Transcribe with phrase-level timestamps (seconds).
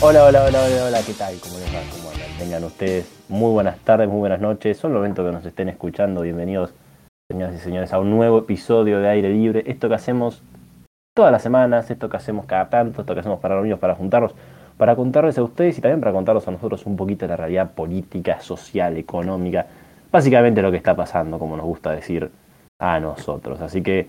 [0.00, 1.34] Hola, hola, hola, hola, hola, ¿qué tal?
[1.42, 1.80] ¿Cómo les va?
[1.90, 2.38] ¿Cómo andan?
[2.38, 4.76] Tengan ustedes muy buenas tardes, muy buenas noches.
[4.76, 6.20] Son los momentos que nos estén escuchando.
[6.20, 6.72] Bienvenidos,
[7.28, 9.64] señoras y señores, a un nuevo episodio de Aire Libre.
[9.66, 10.40] Esto que hacemos
[11.16, 14.36] todas las semanas, esto que hacemos cada tanto, esto que hacemos para reunirnos, para juntarnos,
[14.76, 17.72] para contarles a ustedes y también para contarnos a nosotros un poquito de la realidad
[17.72, 19.66] política, social, económica,
[20.12, 22.30] básicamente lo que está pasando, como nos gusta decir
[22.78, 23.60] a nosotros.
[23.60, 24.06] Así que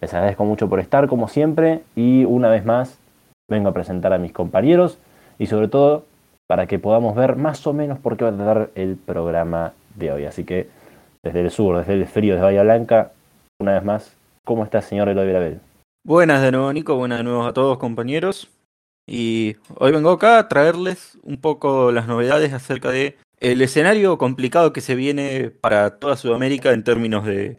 [0.00, 2.98] les agradezco mucho por estar, como siempre, y una vez más
[3.50, 4.98] vengo a presentar a mis compañeros
[5.38, 6.04] y sobre todo
[6.46, 10.12] para que podamos ver más o menos por qué va a tratar el programa de
[10.12, 10.24] hoy.
[10.24, 10.68] Así que
[11.22, 13.12] desde el sur, desde el frío de Bahía Blanca,
[13.58, 15.60] una vez más, ¿cómo está señor Eloy Verabel?
[16.04, 16.94] Buenas de nuevo, Nico.
[16.96, 18.48] Buenas de nuevo a todos, compañeros.
[19.08, 24.72] Y hoy vengo acá a traerles un poco las novedades acerca de el escenario complicado
[24.72, 27.58] que se viene para toda Sudamérica en términos de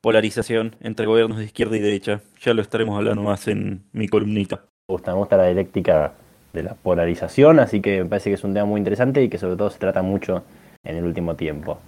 [0.00, 2.20] polarización entre gobiernos de izquierda y derecha.
[2.40, 4.64] Ya lo estaremos hablando más en mi columnita.
[4.88, 6.14] Me gusta, me gusta la dialéctica
[6.54, 9.38] de la polarización, así que me parece que es un tema muy interesante y que
[9.38, 10.44] sobre todo se trata mucho
[10.84, 11.78] en el último tiempo.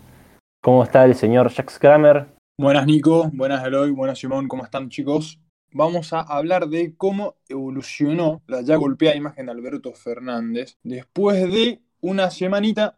[0.60, 2.26] ¿Cómo está el señor Jacques Kramer?
[2.58, 5.40] Buenas Nico, buenas Eloy, buenas Simón, ¿cómo están chicos?
[5.72, 11.80] Vamos a hablar de cómo evolucionó la ya golpeada imagen de Alberto Fernández después de
[12.00, 12.96] una semanita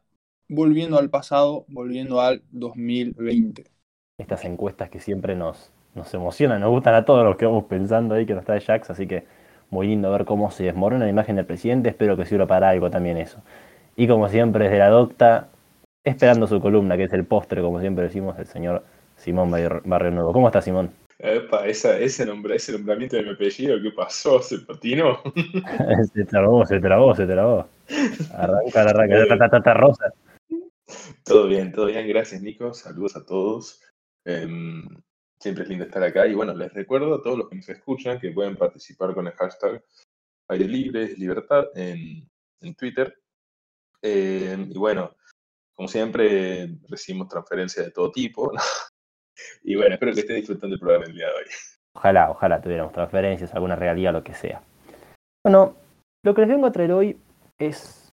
[0.48, 3.64] volviendo al pasado, volviendo al 2020.
[4.18, 8.14] Estas encuestas que siempre nos, nos emocionan, nos gustan a todos los que vamos pensando
[8.14, 9.26] ahí que no está de Jax, así que
[9.70, 11.88] muy lindo ver cómo se desmorona la imagen del presidente.
[11.88, 13.42] Espero que sirva para algo también eso.
[13.96, 15.48] Y como siempre, desde la docta,
[16.04, 18.84] esperando su columna, que es el postre, como siempre decimos, el señor
[19.16, 20.32] Simón Barrio Nuevo.
[20.32, 20.90] ¿Cómo está Simón?
[21.18, 24.40] Epa, esa, ese, nombre, ese nombramiento de mi apellido, ¿qué pasó?
[24.40, 25.20] ¿Se patinó?
[26.14, 27.66] se trabó, se trabó, se trabó.
[28.34, 30.12] Arranca, arranca, tata, rosa.
[31.24, 33.82] Todo bien, todo bien, gracias Nico, saludos a todos.
[34.24, 34.86] Em,
[35.40, 36.26] Siempre es lindo estar acá.
[36.26, 39.32] Y bueno, les recuerdo a todos los que nos escuchan que pueden participar con el
[39.34, 39.82] hashtag
[40.48, 42.28] Aire Libre, Libertad en,
[42.60, 43.16] en Twitter.
[44.02, 45.14] Eh, y bueno,
[45.74, 48.50] como siempre, recibimos transferencias de todo tipo.
[49.62, 51.44] y bueno, espero que estén disfrutando el programa el día de hoy.
[51.94, 54.62] Ojalá, ojalá tuviéramos transferencias, alguna realidad, lo que sea.
[55.44, 55.76] Bueno,
[56.24, 57.20] lo que les vengo a traer hoy
[57.58, 58.10] es,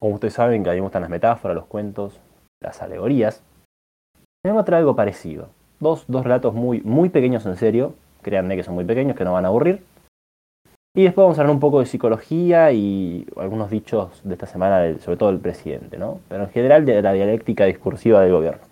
[0.00, 2.20] como ustedes saben, que a mí me gustan las metáforas, los cuentos,
[2.62, 3.42] las alegorías.
[4.42, 5.50] Les vengo a traer algo parecido
[5.84, 9.34] dos, dos relatos muy, muy pequeños en serio, créanme que son muy pequeños, que no
[9.34, 9.84] van a aburrir.
[10.96, 14.98] Y después vamos a hablar un poco de psicología y algunos dichos de esta semana,
[14.98, 16.20] sobre todo del presidente, ¿no?
[16.28, 18.62] Pero en general de la dialéctica discursiva del gobierno.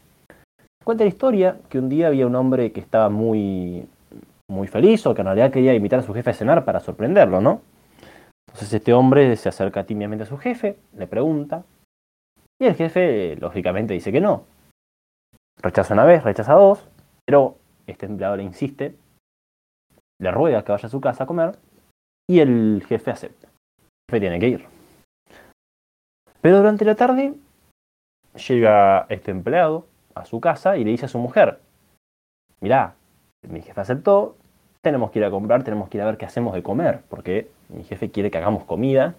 [0.85, 3.87] Cuenta la historia que un día había un hombre que estaba muy,
[4.49, 7.41] muy feliz o que en realidad quería invitar a su jefe a cenar para sorprenderlo,
[7.41, 7.61] ¿no?
[8.49, 11.65] Entonces este hombre se acerca tímidamente a su jefe, le pregunta,
[12.61, 14.45] y el jefe lógicamente dice que no.
[15.61, 16.89] Rechaza una vez, rechaza dos,
[17.27, 17.57] pero
[17.87, 18.97] este empleado le insiste,
[20.21, 21.59] le ruega que vaya a su casa a comer
[22.29, 23.49] y el jefe acepta.
[23.49, 24.67] El jefe tiene que ir.
[26.41, 27.35] Pero durante la tarde
[28.49, 31.61] llega este empleado a su casa y le dice a su mujer,
[32.61, 32.95] mirá,
[33.49, 34.37] mi jefe aceptó,
[34.83, 37.51] tenemos que ir a comprar, tenemos que ir a ver qué hacemos de comer, porque
[37.69, 39.15] mi jefe quiere que hagamos comida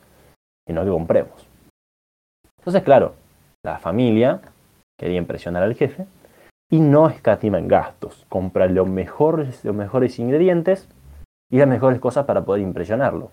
[0.68, 1.48] y no que compremos.
[2.60, 3.16] Entonces, claro,
[3.66, 4.42] la familia
[4.98, 6.06] quería impresionar al jefe
[6.74, 8.26] y no escatima en gastos.
[8.30, 10.90] Compra los mejores, los mejores ingredientes
[11.52, 13.30] y las mejores cosas para poder impresionarlo.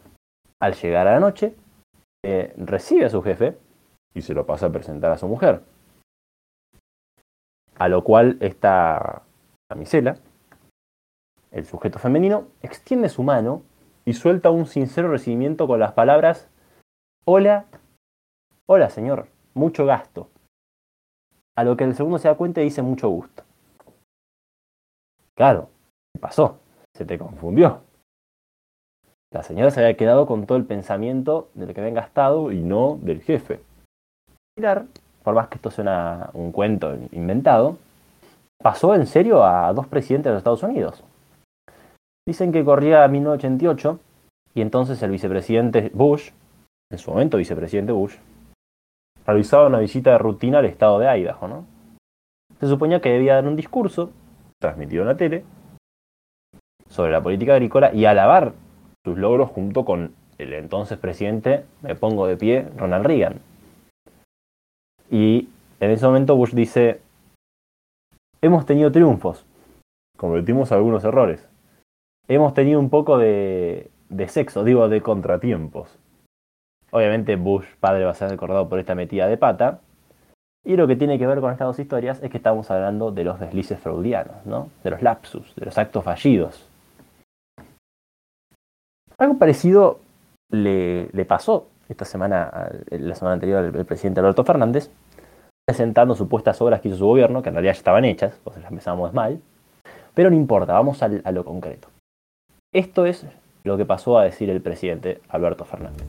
[0.61, 1.55] Al llegar a la noche,
[2.23, 3.56] eh, recibe a su jefe
[4.12, 5.62] y se lo pasa a presentar a su mujer.
[7.79, 9.23] A lo cual esta
[9.71, 10.19] camisela,
[11.50, 13.62] el sujeto femenino, extiende su mano
[14.05, 16.50] y suelta un sincero recibimiento con las palabras,
[17.25, 17.65] hola,
[18.67, 20.29] hola señor, mucho gasto.
[21.60, 23.43] A lo que el segundo se da cuenta y dice mucho gusto.
[25.37, 25.69] Claro,
[26.10, 26.56] ¿qué pasó?
[26.97, 27.82] Se te confundió.
[29.31, 32.62] La señora se había quedado con todo el pensamiento de lo que habían gastado y
[32.62, 33.60] no del jefe.
[34.56, 34.87] Mirar,
[35.22, 37.76] por más que esto sea un cuento inventado,
[38.62, 41.05] pasó en serio a dos presidentes de los Estados Unidos.
[42.26, 44.00] Dicen que corría 1988
[44.55, 46.31] y entonces el vicepresidente Bush,
[46.90, 48.17] en su momento vicepresidente Bush,
[49.26, 51.67] realizaba una visita de rutina al estado de Idaho, ¿no?
[52.58, 54.11] Se suponía que debía dar un discurso,
[54.61, 55.44] transmitido en la tele,
[56.88, 58.52] sobre la política agrícola y alabar
[59.05, 63.40] sus logros junto con el entonces presidente, me pongo de pie, Ronald Reagan.
[65.11, 65.49] Y
[65.81, 67.00] en ese momento Bush dice,
[68.43, 69.44] hemos tenido triunfos,
[70.16, 71.46] cometimos algunos errores,
[72.28, 75.99] hemos tenido un poco de, de sexo, digo, de contratiempos.
[76.90, 79.81] Obviamente Bush padre va a ser recordado por esta metida de pata.
[80.64, 83.25] Y lo que tiene que ver con estas dos historias es que estamos hablando de
[83.25, 84.69] los deslices freudianos, ¿no?
[84.84, 86.69] De los lapsus, de los actos fallidos.
[89.16, 90.00] Algo parecido
[90.50, 94.90] le, pasó esta semana, la semana anterior, al presidente Alberto Fernández,
[95.66, 98.70] presentando supuestas obras que hizo su gobierno, que en realidad ya estaban hechas, pues las
[98.70, 99.40] empezamos mal,
[100.14, 101.88] pero no importa, vamos a lo concreto.
[102.72, 103.26] Esto es
[103.64, 106.06] lo que pasó a decir el presidente Alberto Fernández.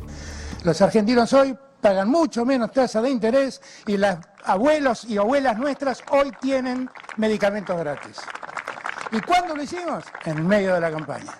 [0.63, 6.03] Los argentinos hoy pagan mucho menos tasa de interés y las abuelos y abuelas nuestras
[6.11, 6.87] hoy tienen
[7.17, 8.21] medicamentos gratis.
[9.11, 10.05] ¿Y cuándo lo hicimos?
[10.23, 11.33] En medio de la campaña.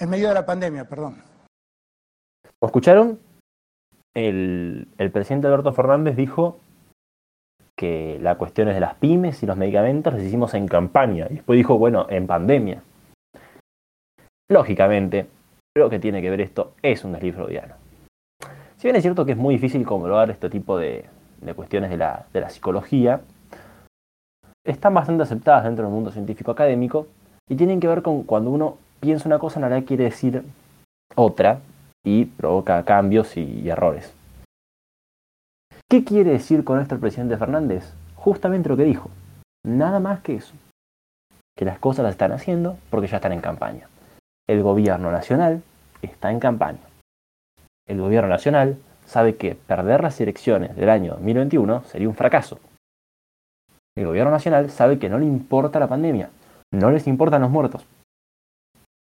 [0.00, 1.22] En medio de la pandemia, perdón.
[2.62, 3.20] ¿Lo escucharon?
[4.14, 6.58] El, presidente Alberto Fernández dijo
[7.76, 11.26] que la cuestión es de las pymes y los medicamentos las hicimos en campaña.
[11.28, 12.82] Y después dijo, bueno, en pandemia.
[14.48, 15.28] Lógicamente,
[15.76, 17.74] lo que tiene que ver esto es un desliz freudiano.
[18.76, 21.06] Si bien es cierto que es muy difícil comprobar este tipo de,
[21.54, 23.20] cuestiones de la, de la psicología,
[24.64, 27.06] están bastante aceptadas dentro del mundo científico académico
[27.48, 30.42] y tienen que ver con cuando uno piensa una cosa, en realidad quiere decir
[31.14, 31.60] otra
[32.04, 34.12] y provoca cambios y errores.
[35.88, 37.92] ¿Qué quiere decir con esto el presidente Fernández?
[38.16, 39.08] Justamente lo que dijo.
[39.64, 40.52] Nada más que eso.
[41.56, 43.88] Que las cosas las están haciendo porque ya están en campaña.
[44.48, 45.62] El gobierno nacional
[46.02, 46.78] está en campaña.
[47.88, 52.60] El gobierno nacional sabe que perder las elecciones del año 2021 sería un fracaso.
[53.96, 56.30] El gobierno nacional sabe que no le importa la pandemia,
[56.72, 57.86] no les importan los muertos,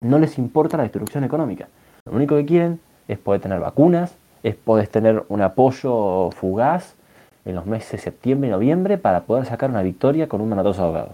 [0.02, 1.68] no les importa la destrucción económica.
[2.06, 6.96] Lo único que quieren es poder tener vacunas, es poder tener un apoyo fugaz
[7.44, 10.84] en los meses de septiembre y noviembre para poder sacar una victoria con un manatoso
[10.84, 11.14] ahogado.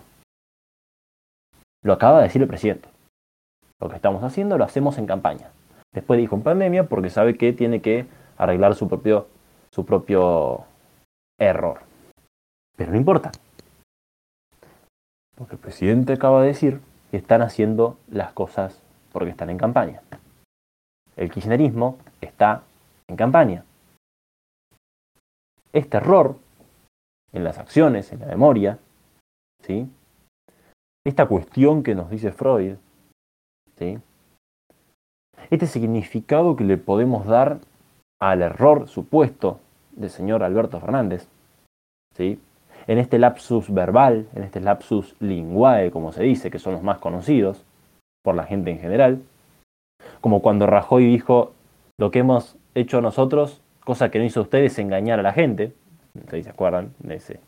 [1.83, 2.89] Lo acaba de decir el presidente.
[3.81, 5.51] Lo que estamos haciendo lo hacemos en campaña.
[5.93, 8.05] Después dijo en pandemia porque sabe que tiene que
[8.37, 9.27] arreglar su propio,
[9.71, 10.65] su propio
[11.39, 11.79] error.
[12.75, 13.31] Pero no importa.
[15.35, 16.81] Porque el presidente acaba de decir
[17.11, 18.81] que están haciendo las cosas
[19.11, 20.01] porque están en campaña.
[21.15, 22.63] El kirchnerismo está
[23.07, 23.63] en campaña.
[25.73, 26.37] Este error
[27.31, 28.79] en las acciones, en la memoria,
[29.61, 29.89] ¿sí?
[31.05, 32.75] esta cuestión que nos dice Freud,
[33.79, 33.97] ¿sí?
[35.49, 37.59] este significado que le podemos dar
[38.21, 39.59] al error supuesto
[39.93, 41.27] del señor Alberto Fernández,
[42.15, 42.39] ¿sí?
[42.87, 46.99] en este lapsus verbal, en este lapsus linguae, como se dice, que son los más
[46.99, 47.63] conocidos
[48.23, 49.21] por la gente en general,
[50.21, 51.53] como cuando Rajoy dijo,
[51.97, 55.73] lo que hemos hecho nosotros, cosa que no hizo ustedes, engañar a la gente.
[56.29, 57.39] ¿Se acuerdan de ese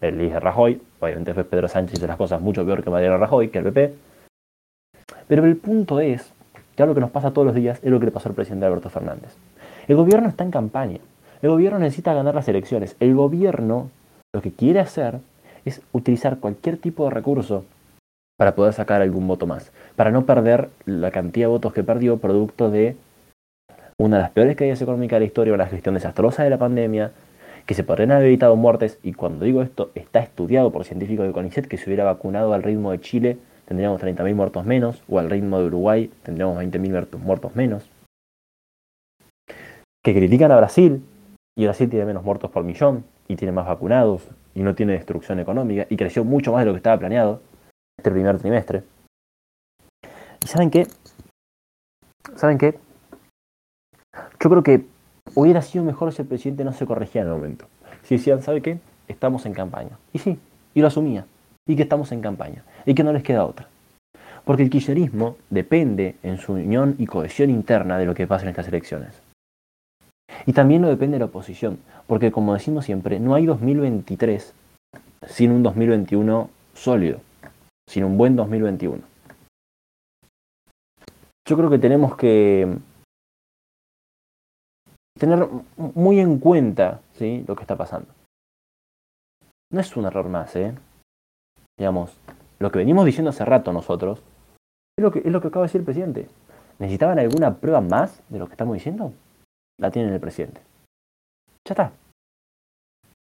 [0.00, 0.80] el de Rajoy?
[1.00, 3.94] Obviamente fue Pedro Sánchez de las cosas mucho peor que Mariano Rajoy, que el PP.
[5.28, 6.32] Pero el punto es
[6.74, 8.66] que algo que nos pasa todos los días es lo que le pasó al presidente
[8.66, 9.36] Alberto Fernández.
[9.86, 10.98] El gobierno está en campaña.
[11.42, 12.96] El gobierno necesita ganar las elecciones.
[12.98, 13.90] El gobierno
[14.34, 15.20] lo que quiere hacer
[15.64, 17.64] es utilizar cualquier tipo de recurso
[18.38, 22.18] para poder sacar algún voto más, para no perder la cantidad de votos que perdió
[22.18, 22.96] producto de
[23.98, 27.10] una de las peores caídas económicas de la historia, una gestión desastrosa de la pandemia,
[27.66, 31.32] que se podrían haber evitado muertes, y cuando digo esto, está estudiado por científicos de
[31.32, 35.28] CONICET que se hubiera vacunado al ritmo de Chile, tendríamos 30.000 muertos menos, o al
[35.28, 37.90] ritmo de Uruguay, tendríamos 20.000 muertos menos.
[40.02, 41.04] Que critican a Brasil,
[41.54, 45.38] y Brasil tiene menos muertos por millón, y tiene más vacunados, y no tiene destrucción
[45.38, 47.42] económica, y creció mucho más de lo que estaba planeado
[47.98, 48.84] este primer trimestre.
[50.42, 50.86] ¿Y saben qué?
[52.36, 52.78] ¿Saben qué?
[54.40, 54.86] Yo creo que
[55.34, 57.66] hubiera sido mejor si el presidente no se corregía en el momento.
[58.04, 58.78] Si decían, ¿sabe qué?
[59.08, 59.98] Estamos en campaña.
[60.14, 60.38] Y sí,
[60.72, 61.26] y lo asumía.
[61.68, 62.64] Y que estamos en campaña.
[62.84, 63.68] Y que no les queda otra.
[64.44, 68.48] Porque el kirchnerismo depende en su unión y cohesión interna de lo que pasa en
[68.48, 69.20] estas elecciones.
[70.46, 71.78] Y también lo depende de la oposición.
[72.06, 74.54] Porque como decimos siempre, no hay 2023
[75.26, 77.20] sin un 2021 sólido.
[77.88, 79.02] Sin un buen 2021.
[81.46, 82.76] Yo creo que tenemos que
[85.18, 85.46] tener
[85.76, 87.44] muy en cuenta ¿sí?
[87.46, 88.08] lo que está pasando.
[89.70, 90.74] No es un error más, ¿eh?
[91.78, 92.16] Digamos,
[92.58, 94.22] lo que venimos diciendo hace rato nosotros
[94.98, 96.28] es lo que, es lo que acaba de decir el presidente.
[96.78, 99.12] ¿Necesitaban alguna prueba más de lo que estamos diciendo?
[99.80, 100.60] La tiene el presidente.
[101.64, 101.92] Ya está.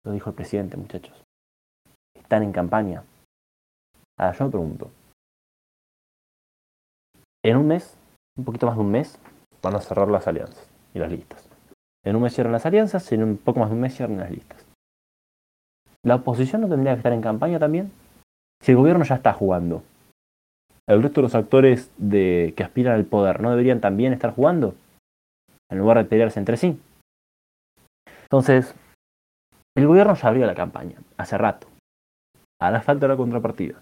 [0.03, 1.23] Lo dijo el presidente, muchachos.
[2.15, 3.03] Están en campaña.
[4.17, 4.91] Ahora yo me pregunto.
[7.43, 7.95] En un mes,
[8.37, 9.19] un poquito más de un mes,
[9.61, 11.47] van a cerrar las alianzas y las listas.
[12.03, 14.31] En un mes cierran las alianzas, en un poco más de un mes cierran las
[14.31, 14.65] listas.
[16.03, 17.91] ¿La oposición no tendría que estar en campaña también?
[18.61, 19.83] Si el gobierno ya está jugando,
[20.87, 24.75] ¿el resto de los actores que aspiran al poder no deberían también estar jugando?
[25.71, 26.79] En lugar de pelearse entre sí.
[28.23, 28.75] Entonces,
[29.77, 31.67] el gobierno ya abrió la campaña, hace rato.
[32.61, 33.81] Ahora falta la contrapartida.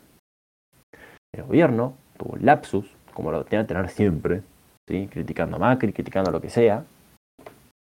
[1.34, 4.44] El gobierno tuvo lapsus, como lo tiene que tener siempre,
[4.86, 6.86] criticando a Macri, criticando lo que sea.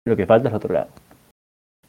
[0.07, 0.89] Lo que falta es el otro lado.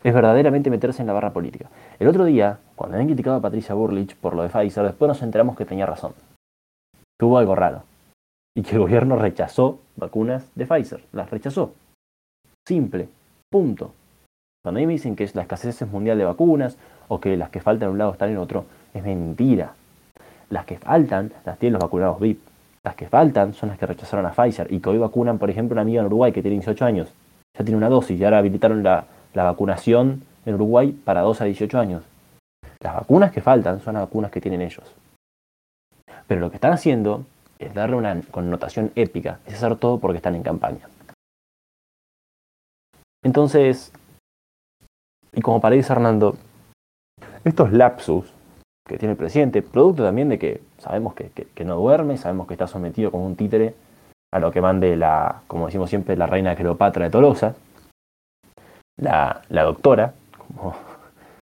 [0.04, 1.70] Es verdaderamente meterse en la barra política.
[2.00, 5.22] El otro día, cuando habían criticado a Patricia Burlich por lo de Pfizer, después nos
[5.22, 6.14] enteramos que tenía razón.
[7.20, 7.84] Tuvo algo raro.
[8.56, 11.04] Y que el gobierno rechazó vacunas de Pfizer.
[11.12, 11.74] Las rechazó.
[12.66, 13.10] Simple.
[13.52, 13.94] Punto.
[14.64, 16.78] Cuando a mí me dicen que la escasez es mundial de vacunas
[17.10, 19.74] o que las que faltan en un lado están en otro, es mentira.
[20.50, 22.40] Las que faltan las tienen los vacunados VIP.
[22.86, 25.74] Las que faltan son las que rechazaron a Pfizer y que hoy vacunan, por ejemplo,
[25.74, 27.14] una amiga en Uruguay que tiene 18 años.
[27.58, 31.46] Ya tiene una dosis y ahora habilitaron la, la vacunación en Uruguay para 2 a
[31.46, 32.04] 18 años.
[32.82, 34.86] Las vacunas que faltan son las vacunas que tienen ellos.
[36.28, 37.26] Pero lo que están haciendo
[37.58, 40.88] es darle una connotación épica, es hacer todo porque están en campaña.
[43.24, 43.92] Entonces,
[45.34, 46.36] y como para ir cerrando,
[47.44, 48.32] estos lapsus
[48.88, 52.54] que tiene el presidente, producto también de que sabemos que, que, no duerme, sabemos que
[52.54, 53.76] está sometido como un títere
[54.34, 57.56] a lo que mande la, como decimos siempre, la reina Cleopatra de Tolosa,
[59.00, 60.76] la, la doctora, como,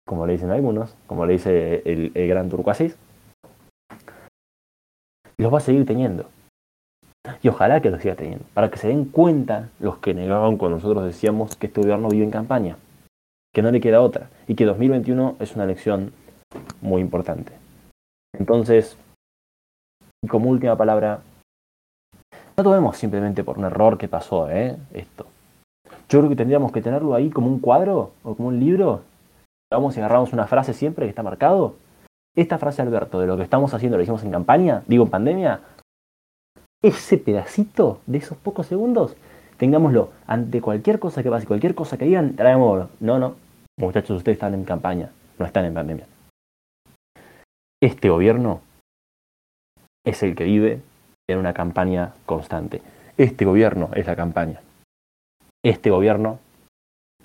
[0.06, 2.96] como, le dicen algunos, como le dice el, gran Turcuasis,
[5.36, 6.26] los va a seguir teniendo.
[7.42, 10.78] Y ojalá que los siga teniendo, para que se den cuenta los que negaban cuando
[10.78, 12.76] nosotros decíamos que este gobierno vive en campaña,
[13.54, 16.12] que no le queda otra, y que 2021 es una elección
[16.80, 17.52] muy importante.
[18.32, 18.96] Entonces,
[20.22, 21.20] y como última palabra,
[22.56, 24.76] no tomemos simplemente por un error que pasó, ¿eh?
[24.92, 25.26] Esto.
[26.08, 29.02] Yo creo que tendríamos que tenerlo ahí como un cuadro o como un libro.
[29.70, 31.76] Vamos y agarramos una frase siempre que está marcado.
[32.34, 35.60] Esta frase, Alberto, de lo que estamos haciendo, lo hicimos en campaña, digo en pandemia,
[36.82, 39.16] ese pedacito de esos pocos segundos,
[39.56, 42.88] tengámoslo ante cualquier cosa que pase, cualquier cosa que digan, traémoslo.
[43.00, 43.34] No, no,
[43.76, 46.06] muchachos, ustedes están en campaña, no están en pandemia.
[47.82, 48.60] Este gobierno
[50.06, 50.80] es el que vive
[51.28, 52.80] en una campaña constante.
[53.16, 54.60] Este gobierno es la campaña.
[55.64, 56.38] Este gobierno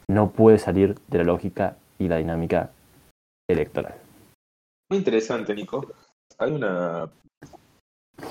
[0.08, 2.72] no puede salir de la lógica y la dinámica
[3.48, 3.96] electoral.
[4.90, 5.94] Muy interesante, Nico.
[6.40, 7.12] Hay una,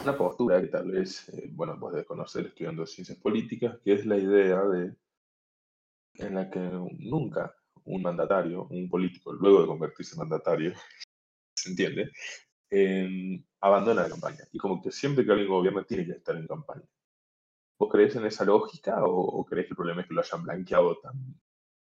[0.03, 4.07] una postura que tal vez, eh, bueno, vos debes conocer estudiando ciencias políticas, que es
[4.07, 4.95] la idea de
[6.15, 6.61] en la que
[6.99, 7.55] nunca
[7.85, 10.73] un mandatario, un político, luego de convertirse en mandatario,
[11.57, 12.11] ¿se entiende?
[13.61, 14.45] Abandona la campaña.
[14.53, 16.85] Y como que siempre que alguien gobierna tiene que estar en campaña.
[17.79, 20.43] ¿Vos crees en esa lógica o, o, crees que el problema es que lo hayan
[20.43, 21.15] blanqueado tan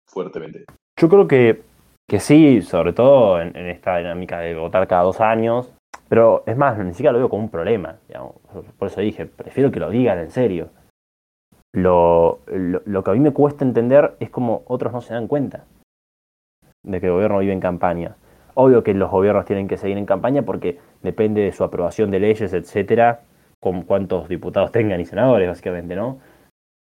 [0.08, 0.66] fuertemente?
[1.00, 1.64] Yo creo que,
[2.08, 5.72] que sí, sobre todo en, esta dinámica de votar cada dos años.
[6.08, 7.98] Pero es más, ni siquiera lo veo como un problema.
[8.78, 10.70] Por eso dije, prefiero que lo digan en serio.
[11.74, 15.28] Lo, lo, lo que a mí me cuesta entender es como otros no se dan
[15.28, 15.66] cuenta
[16.84, 18.16] de que el gobierno vive en campaña.
[18.54, 22.20] Obvio que los gobiernos tienen que seguir en campaña porque depende de su aprobación de
[22.20, 23.22] leyes, etcétera,
[23.64, 26.20] con cuántos diputados tengan y senadores, básicamente, ¿no?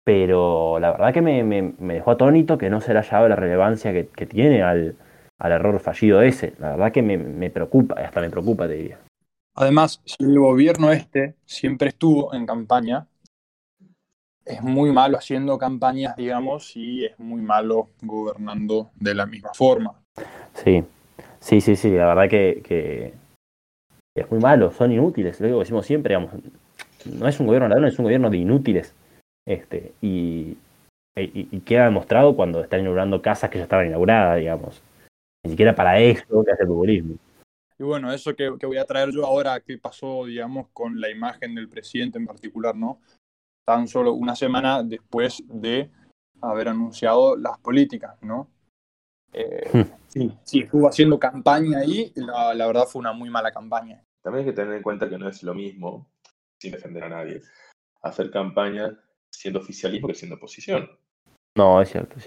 [0.03, 3.29] Pero la verdad que me, me, me dejó atónito que no se le haya dado
[3.29, 4.95] la relevancia que, que tiene al,
[5.37, 6.55] al, error fallido ese.
[6.57, 8.97] La verdad que me, me preocupa, hasta me preocupa, te diría.
[9.53, 13.05] Además, si el gobierno este siempre estuvo en campaña,
[14.43, 20.01] es muy malo haciendo campañas, digamos, y es muy malo gobernando de la misma forma.
[20.55, 20.83] Sí,
[21.39, 23.13] sí, sí, sí, la verdad que, que
[24.15, 26.33] es muy malo, son inútiles, lo decimos siempre, digamos,
[27.05, 28.93] no es un gobierno ladrón, es un gobierno de inútiles.
[29.47, 30.57] Este, y,
[31.15, 34.81] y, y, queda demostrado cuando están inaugurando casas que ya estaban inauguradas, digamos.
[35.43, 37.15] Ni siquiera para eso que hace el populismo.
[37.79, 41.09] Y bueno, eso que, que voy a traer yo ahora, que pasó, digamos, con la
[41.09, 43.01] imagen del presidente en particular, ¿no?
[43.65, 45.89] Tan solo una semana después de
[46.41, 48.47] haber anunciado las políticas, ¿no?
[49.33, 49.81] Eh, Hmm.
[50.07, 54.03] sí, sí, estuvo haciendo campaña ahí, la, la verdad fue una muy mala campaña.
[54.21, 56.07] También hay que tener en cuenta que no es lo mismo,
[56.61, 57.41] sin defender a nadie,
[58.03, 58.95] hacer campaña
[59.33, 60.89] siendo oficialismo que siendo oposición.
[61.57, 62.17] No, es cierto.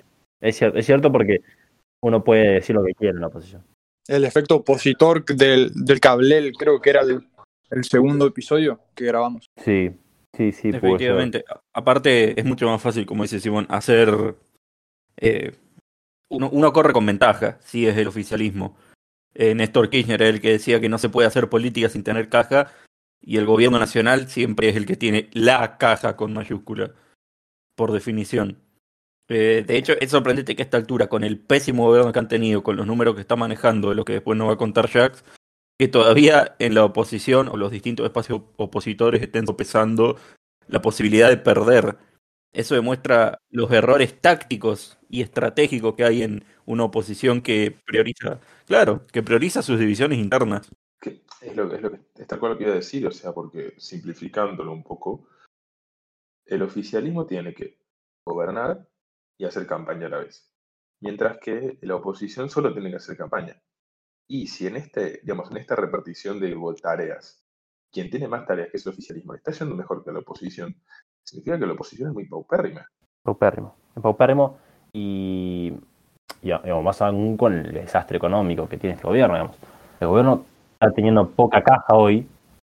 [0.40, 1.40] Es cierto, es cierto porque
[2.02, 3.64] uno puede decir lo que quiere en la oposición.
[4.08, 7.26] El efecto opositor del, del Cablel, creo que era el,
[7.70, 9.46] el segundo episodio que grabamos.
[9.64, 9.92] Sí,
[10.36, 10.72] sí, sí.
[10.72, 11.44] Definitivamente.
[11.72, 14.36] Aparte, es mucho más fácil, como dice Simón, hacer.
[15.16, 15.52] Eh,
[16.28, 18.76] uno, uno, corre con ventaja si es el oficialismo.
[19.34, 22.28] Eh, Néstor Kirchner era el que decía que no se puede hacer política sin tener
[22.28, 22.72] caja,
[23.26, 26.92] y el gobierno nacional siempre es el que tiene la caja con mayúscula,
[27.74, 28.58] por definición.
[29.28, 32.28] Eh, de hecho, es sorprendente que a esta altura, con el pésimo gobierno que han
[32.28, 34.88] tenido, con los números que está manejando, de lo que después nos va a contar
[34.88, 35.24] Jax,
[35.78, 40.16] que todavía en la oposición o los distintos espacios opositores estén sopesando
[40.68, 41.96] la posibilidad de perder.
[42.52, 49.06] Eso demuestra los errores tácticos y estratégicos que hay en una oposición que prioriza, claro,
[49.12, 50.70] que prioriza sus divisiones internas.
[51.04, 54.82] Que es lo, es lo que está iba a decir, o sea, porque simplificándolo un
[54.82, 55.28] poco,
[56.46, 57.78] el oficialismo tiene que
[58.25, 58.88] gobernar
[59.37, 60.50] y hacer campaña a la vez,
[61.02, 63.61] mientras que la oposición solo tiene que hacer campaña.
[64.26, 67.44] Y si en, este, digamos, en esta repartición de tareas,
[67.92, 70.75] quien tiene más tareas que es el oficialismo está yendo mejor que la oposición,
[71.23, 72.88] significa que la oposición es muy paupérrima.
[73.23, 73.76] Paupérrimo.
[74.00, 74.58] Paupérrimo
[74.90, 75.70] y,
[76.40, 79.34] y digamos, más aún con el desastre económico que tiene este gobierno.
[79.34, 79.58] Digamos.
[80.00, 80.53] El gobierno
[80.84, 82.26] está teniendo poca caja hoy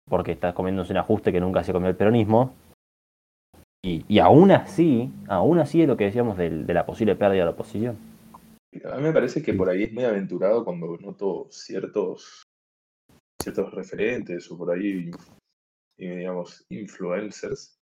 [0.08, 2.54] porque está comiéndose un ajuste que nunca se comió el peronismo.
[3.85, 7.40] Y, y aún así, aún así es lo que decíamos de, de la posible pérdida
[7.40, 7.99] de la oposición.
[8.85, 12.42] A mí me parece que por ahí es muy aventurado cuando noto ciertos,
[13.40, 15.11] ciertos referentes o por ahí,
[15.99, 17.78] digamos, influencers,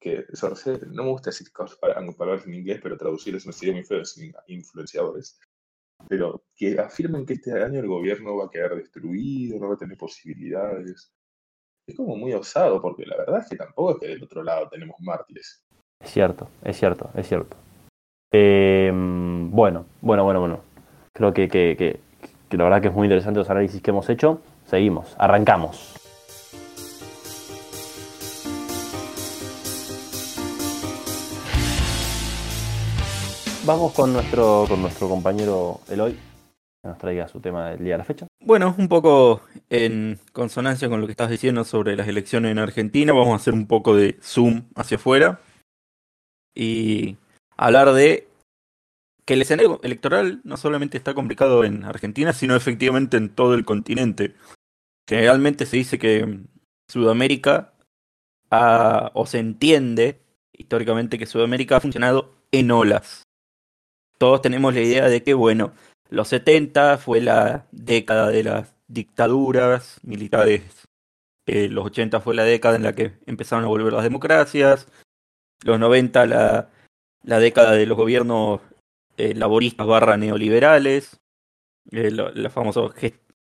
[0.00, 0.52] que eso,
[0.92, 4.02] no me gusta decir palabras en inglés, pero traducirles me sería muy feo,
[4.48, 5.38] influenciadores,
[6.08, 9.78] pero que afirmen que este año el gobierno va a quedar destruido, no va a
[9.78, 11.12] tener posibilidades.
[11.88, 14.68] Es como muy osado, porque la verdad es que tampoco es que del otro lado
[14.68, 15.64] tenemos mártires.
[16.02, 17.56] Es cierto, es cierto, es cierto.
[18.32, 20.60] Eh, bueno, bueno, bueno, bueno.
[21.12, 22.00] Creo que, que, que,
[22.48, 24.40] que la verdad que es muy interesante los análisis que hemos hecho.
[24.66, 26.05] Seguimos, arrancamos.
[33.66, 37.98] Vamos con nuestro, con nuestro compañero Eloy, que nos traiga su tema del día de
[37.98, 38.28] la fecha.
[38.40, 43.12] Bueno, un poco en consonancia con lo que estás diciendo sobre las elecciones en Argentina,
[43.12, 45.40] vamos a hacer un poco de zoom hacia afuera
[46.54, 47.16] y
[47.56, 48.28] hablar de
[49.24, 53.64] que el escenario electoral no solamente está complicado en Argentina, sino efectivamente en todo el
[53.64, 54.36] continente.
[55.08, 56.38] Generalmente se dice que
[56.88, 57.72] Sudamérica
[58.48, 60.20] ha, o se entiende
[60.52, 63.25] históricamente que Sudamérica ha funcionado en olas.
[64.18, 65.72] Todos tenemos la idea de que, bueno,
[66.08, 70.62] los 70 fue la década de las dictaduras militares,
[71.46, 74.88] eh, los 80 fue la década en la que empezaron a volver las democracias,
[75.64, 76.70] los 90 la,
[77.22, 78.60] la década de los gobiernos
[79.16, 81.20] eh, laboristas barra neoliberales,
[81.90, 82.92] eh, los famosos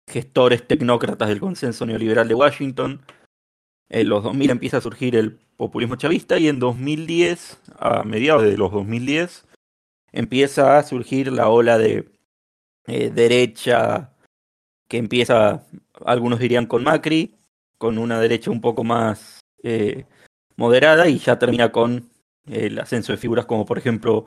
[0.07, 3.01] gestores tecnócratas del consenso neoliberal de Washington.
[3.89, 8.57] En los 2000 empieza a surgir el populismo chavista y en 2010, a mediados de
[8.57, 9.45] los 2010,
[10.15, 12.09] empieza a surgir la ola de
[12.87, 14.13] eh, derecha
[14.87, 15.63] que empieza,
[16.05, 17.35] algunos dirían con Macri,
[17.77, 20.05] con una derecha un poco más eh,
[20.55, 22.09] moderada y ya termina con
[22.47, 24.25] el ascenso de figuras como por ejemplo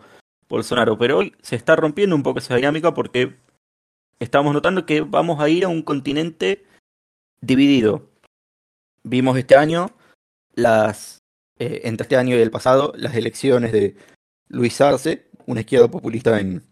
[0.48, 0.98] Bolsonaro.
[0.98, 3.37] Pero hoy se está rompiendo un poco esa dinámica porque
[4.18, 6.66] estamos notando que vamos a ir a un continente
[7.40, 8.11] dividido.
[9.05, 9.90] Vimos este año
[10.55, 11.18] las
[11.59, 13.96] eh, entre este año y el pasado las elecciones de
[14.48, 16.63] Luis Arce, una izquierda populista en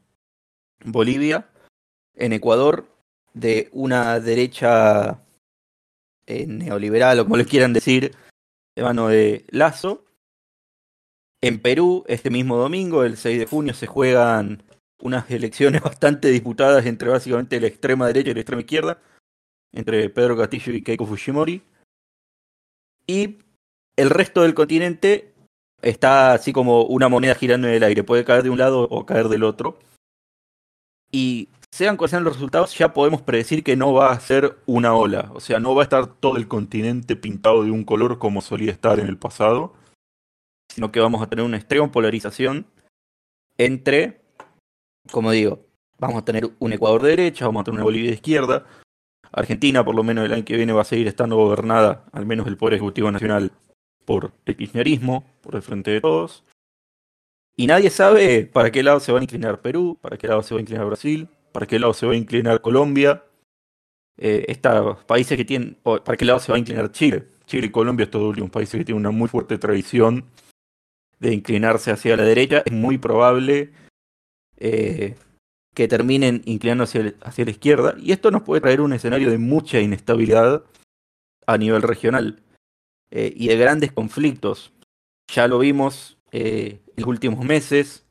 [0.84, 1.48] Bolivia,
[2.14, 2.86] en Ecuador,
[3.32, 5.24] de una derecha
[6.26, 8.14] eh, neoliberal o como le quieran decir,
[8.76, 10.04] de mano de Lazo.
[11.40, 14.62] En Perú, este mismo domingo, el 6 de junio, se juegan
[15.00, 19.00] unas elecciones bastante disputadas entre básicamente la extrema derecha y la extrema izquierda,
[19.72, 21.62] entre Pedro Castillo y Keiko Fujimori.
[23.06, 23.38] Y
[23.96, 25.32] el resto del continente
[25.82, 29.06] está así como una moneda girando en el aire, puede caer de un lado o
[29.06, 29.78] caer del otro.
[31.10, 34.94] Y sean cuales sean los resultados, ya podemos predecir que no va a ser una
[34.94, 38.40] ola, o sea, no va a estar todo el continente pintado de un color como
[38.40, 39.74] solía estar en el pasado,
[40.72, 42.66] sino que vamos a tener una extrema polarización
[43.58, 44.26] entre
[45.10, 45.66] como digo,
[45.98, 48.66] vamos a tener un Ecuador de derecha, vamos a tener una Bolivia de izquierda.
[49.32, 52.46] Argentina, por lo menos el año que viene, va a seguir estando gobernada, al menos
[52.46, 53.52] el Poder Ejecutivo Nacional,
[54.06, 56.44] por el kirchnerismo, por el Frente de Todos.
[57.56, 60.54] Y nadie sabe para qué lado se va a inclinar Perú, para qué lado se
[60.54, 63.24] va a inclinar Brasil, para qué lado se va a inclinar Colombia.
[64.18, 67.26] Eh, estos países que tienen, para qué lado se va a inclinar Chile.
[67.46, 70.24] Chile y Colombia, estos dos últimos países que tienen una muy fuerte tradición
[71.18, 72.62] de inclinarse hacia la derecha.
[72.64, 73.72] Es muy probable
[74.56, 75.16] eh,
[75.74, 77.94] que terminen inclinando hacia, hacia, la izquierda.
[77.98, 80.64] Y esto nos puede traer un escenario de mucha inestabilidad
[81.46, 82.42] a nivel regional
[83.10, 84.72] eh, y de grandes conflictos.
[85.32, 88.06] Ya lo vimos eh, en los últimos meses,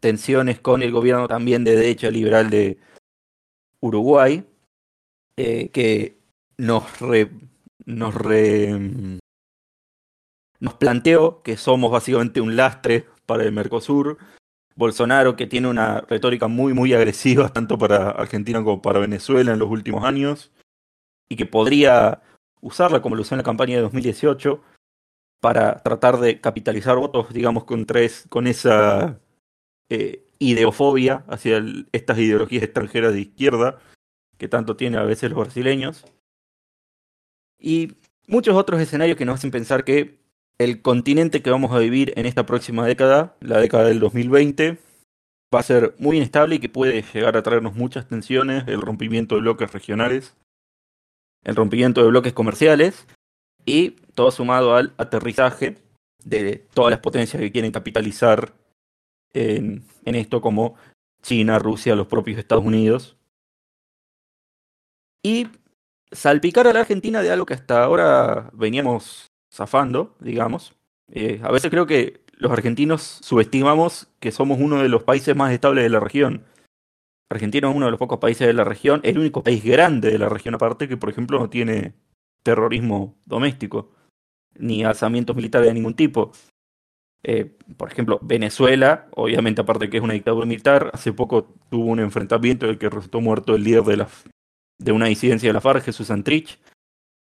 [0.00, 2.78] tensiones con el gobierno también de derecha liberal de
[3.80, 4.44] Uruguay,
[5.36, 6.18] eh, que
[6.56, 7.30] nos, re,
[7.84, 9.18] nos, re,
[10.60, 14.18] nos planteó que somos básicamente un lastre para el Mercosur,
[14.74, 19.58] Bolsonaro, que tiene una retórica muy, muy agresiva, tanto para Argentina como para Venezuela en
[19.58, 20.50] los últimos años,
[21.28, 22.22] y que podría
[22.62, 24.62] usarla como lo usó en la campaña de 2018
[25.40, 29.18] para tratar de capitalizar votos, digamos, con, tres, con esa
[29.90, 33.78] eh, ideofobia hacia estas ideologías extranjeras de izquierda
[34.38, 36.04] que tanto tienen a veces los brasileños.
[37.58, 37.96] Y
[38.26, 40.18] muchos otros escenarios que nos hacen pensar que
[40.58, 44.78] el continente que vamos a vivir en esta próxima década, la década del 2020,
[45.54, 49.34] va a ser muy inestable y que puede llegar a traernos muchas tensiones, el rompimiento
[49.34, 50.36] de bloques regionales,
[51.44, 53.06] el rompimiento de bloques comerciales
[53.64, 55.76] y todo sumado al aterrizaje
[56.24, 58.54] de todas las potencias que quieren capitalizar
[59.32, 60.76] en, esto como
[61.22, 63.16] China, Rusia, los propios Estados Unidos.
[65.22, 65.48] Y
[66.10, 70.74] salpicar a la Argentina de algo que hasta ahora veníamos zafando, digamos.
[71.08, 75.52] Eh, a veces creo que los argentinos subestimamos que somos uno de los países más
[75.52, 76.44] estables de la región.
[77.32, 80.18] Argentina es uno de los pocos países de la región, el único país grande de
[80.18, 81.94] la región aparte que, por ejemplo, no tiene
[82.42, 83.90] terrorismo doméstico,
[84.54, 86.32] ni alzamientos militares de ningún tipo.
[87.24, 92.00] Eh, por ejemplo, Venezuela, obviamente aparte que es una dictadura militar, hace poco tuvo un
[92.00, 94.08] enfrentamiento en el que resultó muerto el líder de, la,
[94.78, 96.58] de una disidencia de la FARC, Jesús Santrich.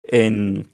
[0.04, 0.70] En,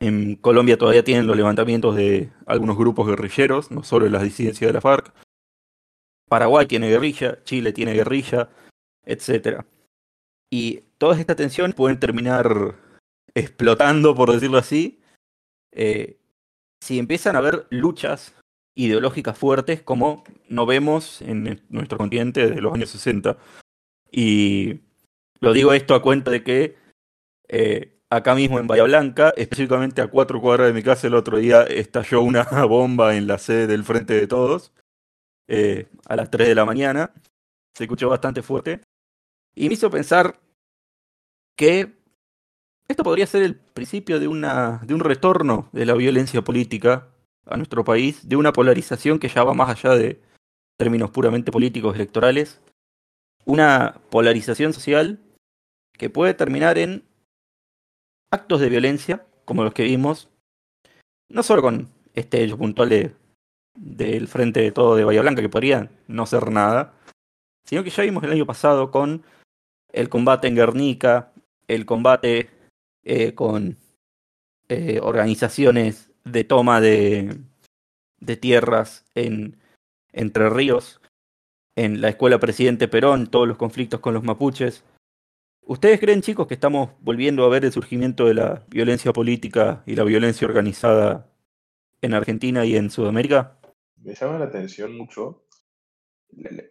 [0.00, 4.72] en Colombia todavía tienen los levantamientos de algunos grupos guerrilleros, no solo las disidencias de
[4.72, 5.12] la FARC.
[6.28, 8.48] Paraguay tiene guerrilla, Chile tiene guerrilla,
[9.04, 9.64] etc.
[10.50, 12.76] Y todas estas tensiones pueden terminar
[13.34, 15.00] explotando, por decirlo así,
[15.72, 16.18] eh,
[16.82, 18.34] si empiezan a haber luchas
[18.76, 23.36] ideológicas fuertes como no vemos en nuestro continente de los años 60.
[24.10, 24.80] Y
[25.40, 26.76] lo digo esto a cuenta de que
[27.48, 31.38] eh, acá mismo en Bahía Blanca, específicamente a cuatro cuadras de mi casa, el otro
[31.38, 34.72] día estalló una bomba en la sede del Frente de Todos
[35.48, 37.12] eh, a las 3 de la mañana.
[37.74, 38.80] Se escuchó bastante fuerte.
[39.54, 40.38] Y me hizo pensar
[41.56, 41.98] que
[42.86, 47.08] esto podría ser el principio de, una, de un retorno de la violencia política
[47.44, 50.20] a nuestro país, de una polarización que ya va más allá de
[50.78, 52.60] términos puramente políticos electorales,
[53.44, 55.20] una polarización social
[55.92, 57.04] que puede terminar en
[58.30, 60.28] actos de violencia, como los que vimos,
[61.28, 62.88] no solo con este hecho puntual
[63.78, 66.94] del frente de todo de Bahía Blanca, que podría no ser nada,
[67.64, 69.22] sino que ya vimos el año pasado con
[69.92, 71.32] el combate en Guernica,
[71.68, 72.50] el combate
[73.04, 73.78] eh, con
[74.68, 77.38] eh, organizaciones de toma de,
[78.20, 79.56] de tierras en
[80.12, 81.00] Entre Ríos,
[81.76, 84.84] en la escuela Presidente Perón, todos los conflictos con los mapuches.
[85.62, 89.94] ¿Ustedes creen, chicos, que estamos volviendo a ver el surgimiento de la violencia política y
[89.94, 91.30] la violencia organizada
[92.00, 93.57] en Argentina y en Sudamérica?
[94.02, 95.46] Me llama la atención mucho,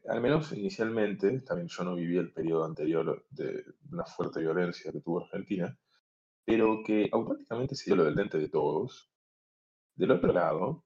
[0.08, 5.02] al menos inicialmente, también yo no viví el periodo anterior de una fuerte violencia que
[5.02, 5.78] tuvo Argentina,
[6.46, 9.12] pero que automáticamente se dio lo del lente de todos.
[9.96, 10.86] Del otro lado,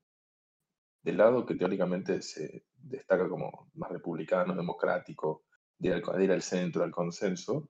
[1.04, 5.44] del lado que teóricamente se destaca como más republicano, democrático,
[5.78, 7.70] de ir al centro, al consenso,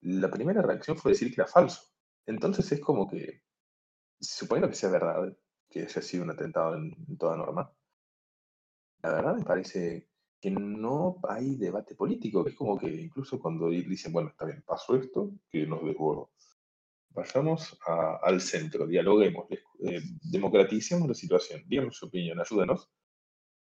[0.00, 1.82] la primera reacción fue decir que era falso.
[2.26, 3.42] Entonces es como que,
[4.20, 5.36] suponiendo que sea verdad,
[5.68, 7.72] que haya sido un atentado en, toda norma,
[9.02, 10.08] la verdad me parece
[10.40, 14.96] que no hay debate político, es como que incluso cuando dicen, bueno, está bien, pasó
[14.96, 16.30] esto, que nos desbordó
[17.18, 17.76] vayamos
[18.22, 22.88] al centro, dialoguemos, eh, democraticemos la situación, díganos su opinión, ayúdenos.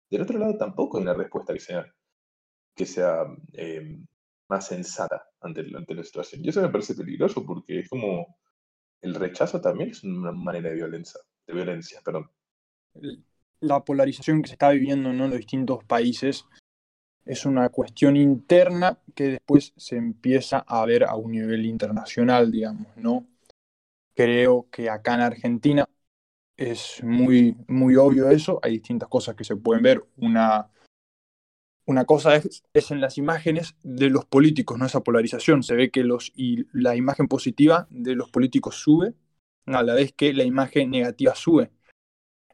[0.10, 1.86] Del otro lado tampoco hay una respuesta que sea,
[2.76, 4.00] que sea eh,
[4.50, 6.44] más sensata ante, ante la situación.
[6.44, 8.38] Y eso me parece peligroso porque es como
[9.02, 12.30] el rechazo también es una manera de violencia, de violencia, perdón.
[13.60, 16.46] La polarización que se está viviendo en los distintos países
[17.26, 22.96] es una cuestión interna que después se empieza a ver a un nivel internacional, digamos,
[22.96, 23.28] ¿no?
[24.16, 25.88] Creo que acá en Argentina
[26.56, 28.60] es muy, muy obvio eso.
[28.64, 30.04] Hay distintas cosas que se pueden ver.
[30.18, 30.72] Una,
[31.86, 35.64] una cosa es, es, en las imágenes de los políticos, no esa polarización.
[35.64, 39.14] Se ve que los, y la imagen positiva de los políticos sube,
[39.68, 41.70] a la vez que la imagen negativa sube.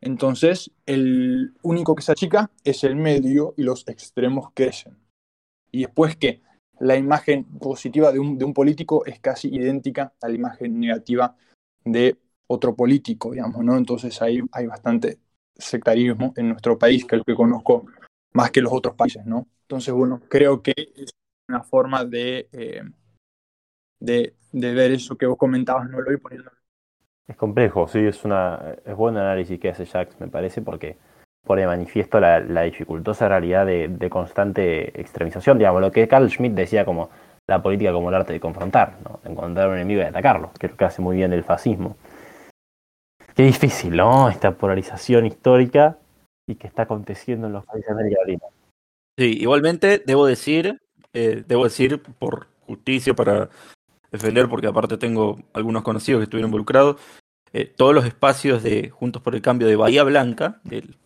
[0.06, 4.98] Entonces, el único que se achica es el medio y los extremos crecen.
[5.72, 6.42] Y después que
[6.80, 11.38] la imagen positiva de un, de un político es casi idéntica a la imagen negativa
[11.86, 13.78] de otro político, digamos, ¿no?
[13.78, 15.20] Entonces ahí hay bastante
[15.56, 17.86] sectarismo en nuestro país, que es lo que conozco
[18.34, 19.48] más que los otros países, ¿no?
[19.62, 21.12] Entonces, bueno, creo que es
[21.48, 22.84] una forma de, eh,
[24.02, 26.52] de, de, ver eso que vos comentabas, no lo voy poniendo.
[27.28, 30.98] Es complejo, sí, es una es buen análisis que hace Jacques, me parece, porque
[31.46, 36.54] pone manifiesto la, la dificultosa realidad de, de, constante extremización, digamos, lo que Carl Schmitt
[36.54, 37.10] decía como
[37.48, 39.20] la política como el arte de confrontar, ¿no?
[39.24, 41.98] de encontrar un enemigo y atacarlo, que es lo que hace muy bien el fascismo.
[43.36, 44.30] Qué difícil, ¿no?
[44.30, 45.98] Esta polarización histórica
[46.48, 48.46] y que está aconteciendo en los países de América Latina.
[49.18, 50.82] Sí, igualmente debo decir,
[51.14, 53.50] eh, debo decir por justicia para
[54.14, 57.02] defender, porque aparte tengo algunos conocidos que estuvieron involucrados,
[57.52, 60.98] eh, todos los espacios de Juntos por el Cambio de Bahía Blanca, del,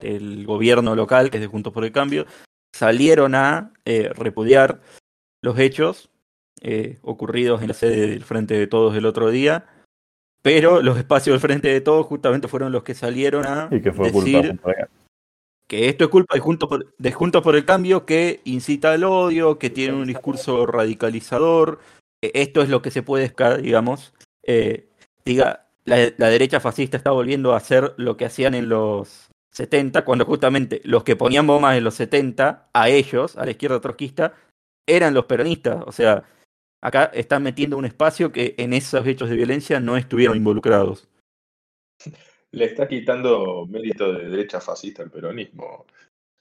[0.00, 2.26] del gobierno local, que es de Juntos por el Cambio,
[2.74, 4.80] salieron a eh, repudiar
[5.42, 6.10] los hechos
[6.62, 9.66] eh, ocurridos en la sede del Frente de Todos el otro día,
[10.42, 13.92] pero los espacios del Frente de Todos justamente fueron los que salieron a Y que
[13.92, 14.88] fue decir culpa
[15.66, 19.04] que esto es culpa de Juntos, por, de Juntos por el Cambio, que incita al
[19.04, 21.80] odio, que tiene un discurso radicalizador,
[22.34, 24.88] esto es lo que se puede, esca- digamos, eh,
[25.24, 30.04] diga, la, la derecha fascista está volviendo a hacer lo que hacían en los 70,
[30.04, 34.34] cuando justamente los que ponían bombas en los 70, a ellos, a la izquierda trotskista,
[34.86, 35.82] eran los peronistas.
[35.86, 36.24] O sea,
[36.82, 41.08] acá están metiendo un espacio que en esos hechos de violencia no estuvieron involucrados.
[42.52, 45.86] Le está quitando mérito de derecha fascista al peronismo,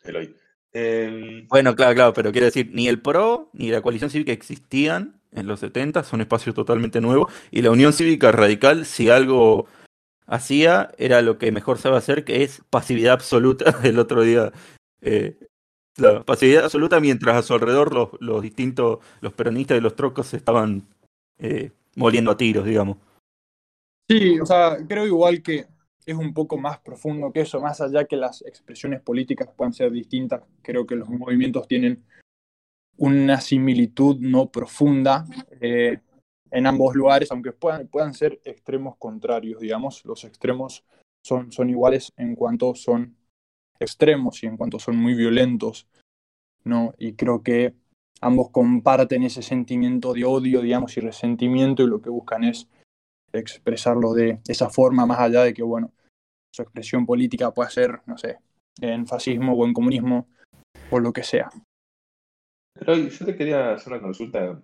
[0.04, 0.36] Eloy.
[0.72, 5.20] Em, Bueno, claro, claro, pero quiero decir, ni el PRO ni la coalición cívica existían
[5.36, 9.68] en los 70, son espacios totalmente nuevos, y la Unión Cívica Radical, si algo
[10.26, 13.66] hacía, era lo que mejor sabe hacer, que es pasividad absoluta.
[13.84, 14.52] El otro día,
[15.02, 15.38] eh,
[15.98, 20.38] la pasividad absoluta mientras a su alrededor los, distintos, los peronistas y los trocos se
[20.38, 20.84] estaban
[21.38, 22.98] eh, moliendo a tiros, digamos.
[24.10, 25.66] Sí, o sea, creo igual que
[26.06, 29.92] es un poco más profundo que eso, más allá que las expresiones políticas puedan ser
[29.92, 32.04] distintas, creo que los movimientos tienen
[32.98, 35.26] una similitud no profunda
[35.62, 36.00] eh,
[36.52, 40.86] en ambos lugares, aunque puedan, puedan ser extremos contrarios, digamos, los extremos
[41.26, 43.16] son, son iguales en cuanto son
[43.80, 45.88] extremos y en cuanto son muy violentos,
[46.64, 46.94] ¿no?
[46.98, 47.74] Y creo que
[48.22, 52.68] ambos comparten ese sentimiento de odio, digamos, y resentimiento y lo que buscan es
[53.34, 55.92] expresarlo de esa forma, más allá de que, bueno,
[56.54, 58.38] su expresión política pueda ser, no sé,
[58.80, 60.28] en fascismo o en comunismo
[60.92, 61.50] o lo que sea.
[62.76, 64.62] Eloy, yo te quería hacer una consulta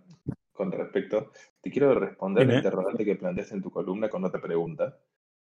[0.52, 1.32] con respecto.
[1.62, 4.98] Te quiero responder la interrogante que planteaste en tu columna con otra pregunta.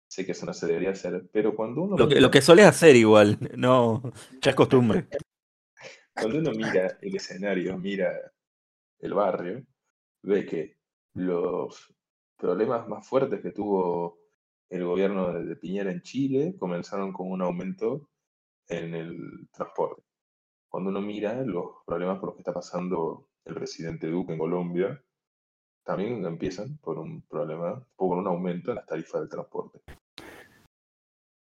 [0.09, 2.67] Sé que eso no se debería hacer, pero cuando uno Lo que, lo que solés
[2.67, 4.03] hacer igual, no,
[4.41, 5.09] ya es costumbre.
[6.15, 8.33] Cuando uno mira el escenario, mira
[9.01, 9.65] el barrio,
[10.23, 10.77] ve que
[11.15, 11.93] los
[12.37, 14.19] problemas más fuertes que tuvo
[14.69, 18.09] el gobierno de Piñera en Chile comenzaron con un aumento
[18.69, 20.03] en el transporte.
[20.77, 25.03] Cuando uno mira los problemas por los que está pasando el presidente Duque en Colombia,
[25.83, 29.81] también empiezan por un problema, por un aumento en las tarifas del transporte.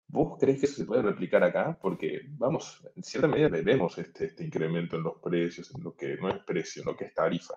[0.08, 1.78] ¿Vos crees que eso se puede replicar acá?
[1.82, 6.16] Porque, vamos, en cierta medida vemos este, este incremento en los precios, en lo que
[6.16, 7.56] no es precio, en lo que es tarifa,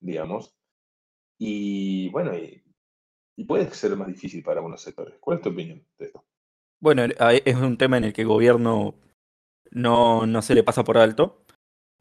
[0.00, 0.56] digamos.
[1.36, 2.64] Y bueno, y,
[3.36, 5.18] y puede ser más difícil para algunos sectores.
[5.20, 6.24] ¿Cuál es tu opinión de esto?
[6.80, 8.94] Bueno, es un tema en el que el gobierno
[9.76, 11.42] no, no se le pasa por alto.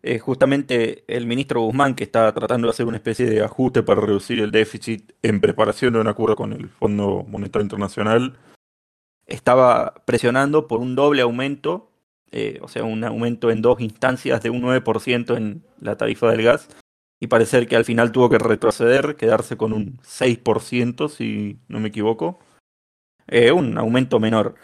[0.02, 4.02] Eh, justamente el ministro Guzmán, que está tratando de hacer una especie de ajuste para
[4.02, 8.38] reducir el déficit en preparación de un acuerdo con el Fondo Monetario Internacional,
[9.26, 11.92] estaba presionando por un doble aumento,
[12.32, 16.44] eh, o sea, un aumento en dos instancias de un 9% en la tarifa del
[16.44, 16.70] gas,
[17.20, 21.90] y parecer que al final tuvo que retroceder, quedarse con un 6%, si no me
[21.90, 22.40] equivoco.
[23.28, 24.56] Eh, un aumento menor.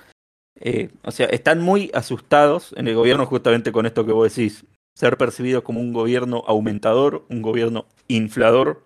[0.64, 4.66] Eh, o sea, están muy asustados en el gobierno justamente con esto que vos decís.
[4.96, 8.84] Ser percibido como un gobierno aumentador, un gobierno inflador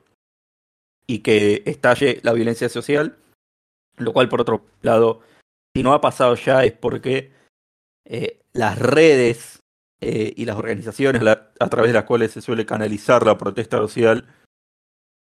[1.06, 3.18] y que estalle la violencia social.
[3.98, 5.20] Lo cual, por otro lado,
[5.76, 7.32] si no ha pasado ya es porque
[8.06, 9.60] eh, las redes
[10.00, 14.26] eh, y las organizaciones a través de las cuales se suele canalizar la protesta social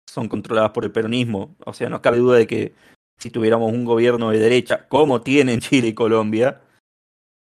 [0.08, 1.56] son controladas por el peronismo.
[1.64, 2.74] O sea, no cabe duda de que
[3.18, 6.60] si tuviéramos un gobierno de derecha como tienen Chile y Colombia,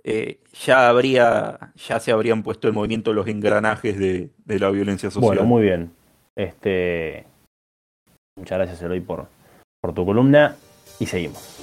[0.04, 5.36] eh, ya habría, ya se habrían puesto en movimiento los engranajes de, la violencia social.
[5.36, 5.92] Bueno, muy bien.
[6.36, 7.26] Este,
[8.36, 9.28] muchas gracias, Eloy, por
[9.94, 10.56] tu columna.
[11.00, 11.62] Y seguimos.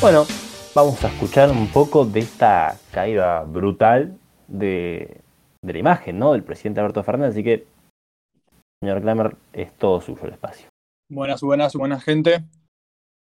[0.00, 0.26] Bueno,
[0.76, 5.22] vamos a escuchar un poco de esta caída brutal de,
[5.62, 6.32] de la imagen, ¿no?
[6.32, 7.32] Del presidente Alberto Fernández.
[7.32, 7.66] Así que,
[8.82, 10.68] señor Klamer, es todo suyo el espacio.
[11.10, 12.44] Buenas, buenas, buenas gente.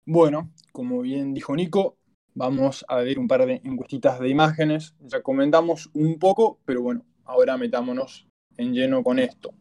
[0.06, 1.96] Bueno, como bien dijo Nico,
[2.34, 4.94] vamos a ver un par de encuestitas de imágenes.
[5.00, 9.54] Ya comentamos un poco, pero bueno, ahora metámonos en lleno con esto.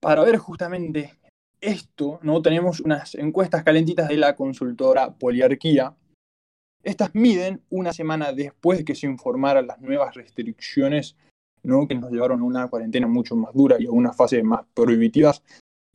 [0.00, 1.18] Para ver justamente
[1.60, 2.40] esto, ¿no?
[2.40, 5.94] Tenemos unas encuestas calentitas de la consultora Poliarquía.
[6.82, 11.16] Estas miden una semana después de que se informaran las nuevas restricciones.
[11.62, 15.42] Que nos llevaron a una cuarentena mucho más dura y a unas fases más prohibitivas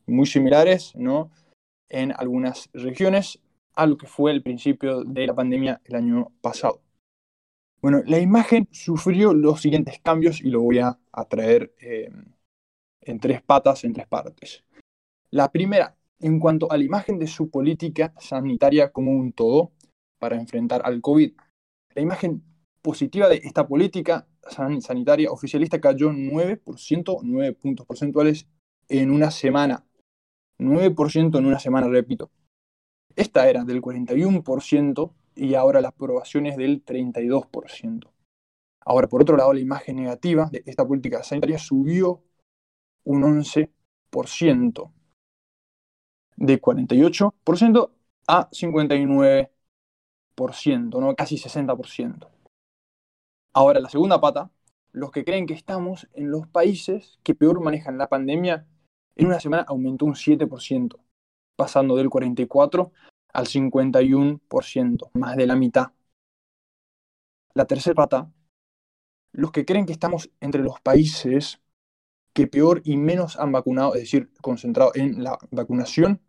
[0.06, 0.94] muy similares.
[1.88, 3.40] En algunas regiones
[3.74, 6.82] a lo que fue el principio de la pandemia el año pasado.
[7.82, 12.10] Bueno, la imagen sufrió los siguientes cambios y lo voy a, a traer eh,
[13.02, 14.64] en tres patas, en tres partes.
[15.30, 19.72] La primera, en cuanto a la imagen de su política sanitaria como un todo
[20.18, 21.32] para enfrentar al COVID.
[21.94, 22.42] La imagen
[22.82, 28.46] positiva de esta política sanitaria oficialista cayó 9%, 9 puntos porcentuales
[28.88, 29.84] en una semana.
[30.58, 32.30] 9% en una semana, repito.
[33.14, 38.10] Esta era del 41% y ahora la aprobación es del 32%.
[38.80, 42.22] Ahora, por otro lado, la imagen negativa de esta política sanitaria subió
[43.04, 44.92] un 11%,
[46.36, 47.90] de 48%
[48.28, 49.50] a 59%,
[51.00, 51.14] ¿no?
[51.16, 52.28] casi 60%.
[53.54, 54.50] Ahora, la segunda pata,
[54.92, 58.66] los que creen que estamos en los países que peor manejan la pandemia,
[59.16, 60.98] en una semana aumentó un 7%,
[61.56, 62.92] pasando del 44%
[63.32, 65.92] al 51%, más de la mitad.
[67.54, 68.30] La tercera pata,
[69.32, 71.60] los que creen que estamos entre los países
[72.32, 76.20] que peor y menos han vacunado, es decir, concentrado en la vacunación,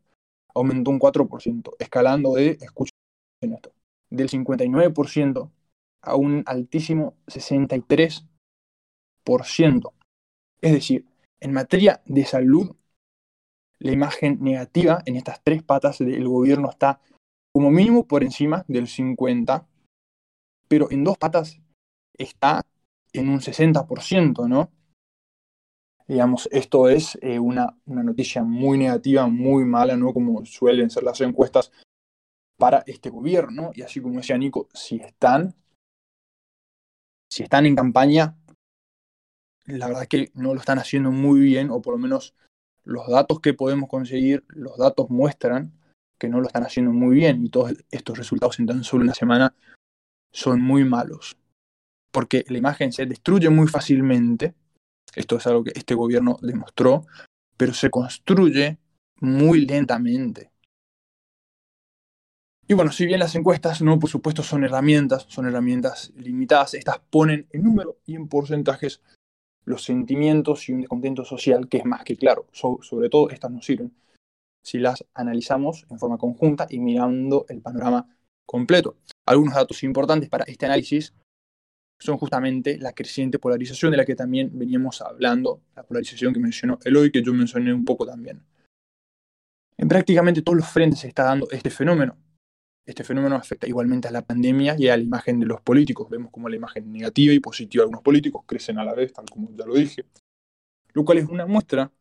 [0.54, 2.93] aumentó un 4%, escalando de, escuchen
[3.41, 3.74] esto,
[4.10, 5.52] del 59%
[6.02, 9.93] a un altísimo 63%.
[10.62, 11.06] Es decir,
[11.39, 12.76] en materia de salud,
[13.80, 17.00] la imagen negativa en estas tres patas del gobierno está
[17.54, 19.65] como mínimo por encima del 50%,
[20.67, 21.60] pero en dos patas
[22.17, 22.65] está
[23.13, 24.72] en un 60%, ¿no?
[26.08, 30.13] Digamos, esto es eh, una, una, noticia muy negativa, muy mala, ¿no?
[30.13, 31.72] Como suelen ser las encuestas
[32.58, 33.72] para este gobierno.
[33.74, 35.56] Y así como decía Nico, si están,
[37.30, 38.36] si están en campaña,
[39.65, 42.34] la verdad es que no lo están haciendo muy bien, o por lo menos
[42.84, 45.74] los datos que podemos conseguir, los datos muestran
[46.17, 49.13] que no lo están haciendo muy bien y todos estos resultados en tan solo una
[49.13, 49.54] semana
[50.32, 51.38] son muy malos.
[52.12, 54.56] Porque la imagen se destruye muy fácilmente,
[55.15, 57.06] esto es algo que este gobierno demostró,
[57.58, 58.78] pero se construye
[59.20, 60.52] muy lentamente.
[62.67, 66.99] Y bueno, si bien las encuestas, no, por supuesto, son herramientas, son herramientas limitadas, estas
[66.99, 69.01] ponen en número y en porcentajes
[69.63, 72.47] los sentimientos y un descontento social que es más que claro.
[72.51, 73.93] sobre todo estas nos sirven
[74.63, 78.06] si las analizamos en forma conjunta y mirando el panorama
[78.45, 78.97] completo.
[79.25, 81.13] Algunos datos importantes para este análisis
[81.99, 86.80] son justamente la creciente polarización de la que también veníamos hablando, la polarización que mencionó
[86.84, 88.43] Eloy, que yo mencioné un poco también.
[89.77, 92.17] En prácticamente todos los frentes se está dando este fenómeno.
[92.88, 96.10] Este fenómeno afecta igualmente a la pandemia y a la imagen de los políticos.
[96.10, 99.26] Vemos como la imagen negativa y positiva de algunos políticos crecen a la vez, tal
[99.30, 100.06] como ya lo dije.
[100.93, 101.91] Lo cual es una muestra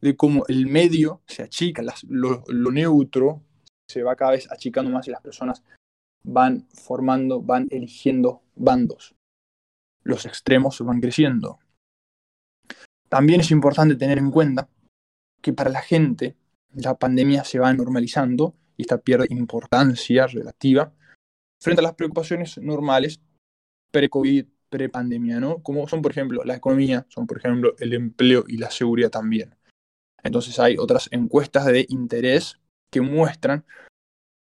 [0.00, 3.44] de cómo el medio se achica, lo, neutro
[3.88, 5.62] se va cada vez achicando más y las personas
[6.24, 9.14] van formando, van eligiendo bandos.
[10.02, 11.60] Los extremos van creciendo.
[13.08, 14.68] También es importante tener en cuenta
[15.40, 16.34] que para la gente
[16.74, 20.92] la pandemia se va normalizando y esta pierde importancia relativa
[21.60, 23.20] frente a las preocupaciones normales
[23.90, 25.62] pre-COVID, pre-pandemia, ¿no?
[25.62, 29.54] Como son, por ejemplo, la economía, son, por ejemplo, el empleo y la seguridad también.
[30.22, 32.60] Entonces hay otras encuestas de interés
[32.90, 33.64] que muestran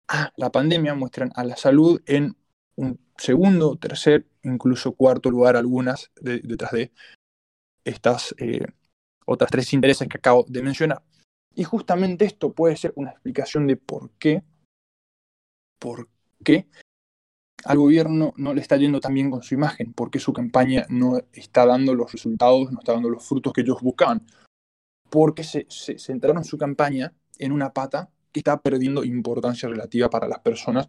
[0.08, 2.36] a la pandemia, muestran a la salud en
[2.76, 6.92] un segundo, tercer, incluso cuarto lugar algunas detrás de
[7.84, 8.66] estas eh,
[9.26, 11.02] otras tres intereses que acabo de mencionar.
[11.54, 14.42] Y justamente esto puede ser una explicación de por qué,
[15.78, 16.08] por
[16.44, 16.66] qué
[17.64, 20.86] al gobierno no le está yendo tan bien con su imagen, por qué su campaña
[20.88, 24.26] no está dando los resultados, no está dando los frutos que ellos buscaban.
[25.10, 25.66] Porque se
[25.98, 30.88] centraron su campaña en una pata que está perdiendo importancia relativa para las personas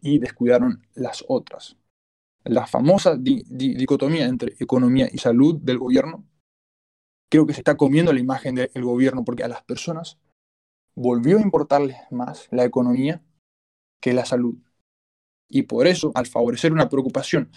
[0.00, 1.76] y descuidaron las otras.
[2.44, 6.24] La famosa dicotomía entre economía y salud del gobierno
[7.30, 10.18] creo que se está comiendo la imagen del gobierno porque a las personas
[10.94, 13.22] volvió a importarles más la economía
[14.00, 14.56] que la salud.
[15.48, 17.50] Y por eso, al favorecer una preocupación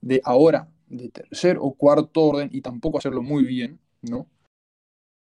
[0.00, 4.26] de ahora, de tercer o cuarto orden, y tampoco hacerlo muy bien, ¿no?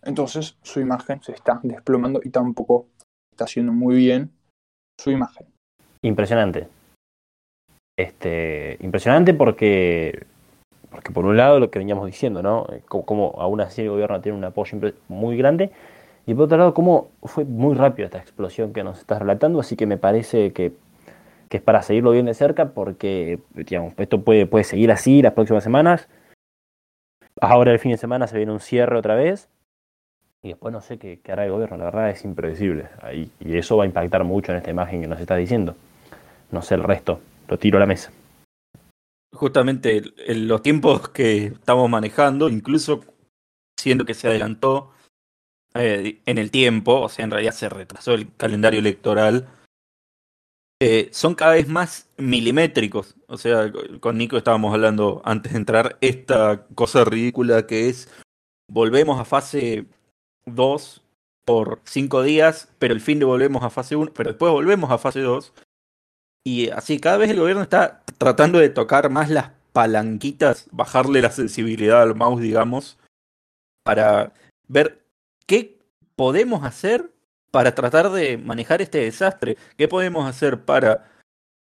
[0.03, 2.89] Entonces su imagen se está desplomando y tampoco
[3.33, 4.31] está haciendo muy bien
[4.99, 5.47] su imagen.
[6.03, 6.68] Impresionante.
[7.99, 10.27] Este, impresionante porque
[10.91, 12.66] porque por un lado lo que veníamos diciendo, ¿no?
[12.72, 14.78] Eh, como, aún así el gobierno tiene un apoyo
[15.09, 15.70] muy grande.
[16.26, 19.61] Y por otro lado, cómo fue muy rápido esta explosión que nos estás relatando.
[19.61, 20.72] Así que me parece que,
[21.51, 25.64] es para seguirlo bien de cerca porque, digamos, esto puede, puede seguir así las próximas
[25.64, 26.09] semanas.
[27.41, 29.49] Ahora el fin de semana se viene un cierre otra vez.
[30.43, 31.76] Y después no sé qué, hará el gobierno.
[31.76, 32.86] La verdad es impredecible.
[33.41, 35.74] Y eso va a impactar mucho en esta imagen que nos está diciendo.
[36.51, 37.20] No sé el resto.
[37.49, 38.11] Lo tiro a la mesa
[39.33, 43.05] justamente en los tiempos que estamos manejando, incluso
[43.78, 44.93] siendo que se adelantó
[45.74, 49.49] eh, en el tiempo, o sea, en realidad se retrasó el calendario electoral,
[50.83, 53.14] eh, son cada vez más milimétricos.
[53.26, 53.70] O sea,
[54.01, 58.09] con Nico estábamos hablando antes de entrar esta cosa ridícula que es
[58.68, 59.87] volvemos a fase
[60.47, 61.03] 2
[61.45, 64.99] por 5 días, pero el fin de volvemos a fase 1, pero después volvemos a
[64.99, 65.53] fase 2.
[66.45, 71.30] Y así cada vez el gobierno está tratando de tocar más las palanquitas, bajarle la
[71.30, 72.99] sensibilidad al mouse, digamos,
[73.84, 74.32] para
[74.68, 75.05] ver
[75.47, 75.78] qué
[76.16, 77.11] podemos hacer
[77.51, 81.11] para tratar de manejar este desastre, qué podemos hacer para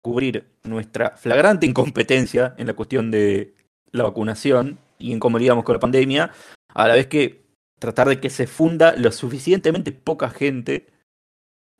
[0.02, 3.54] cubrir nuestra flagrante incompetencia en la cuestión de
[3.90, 6.32] la vacunación y en cómo lidiamos con la pandemia,
[6.68, 7.44] a la vez que
[7.78, 10.86] tratar de que se funda lo suficientemente poca gente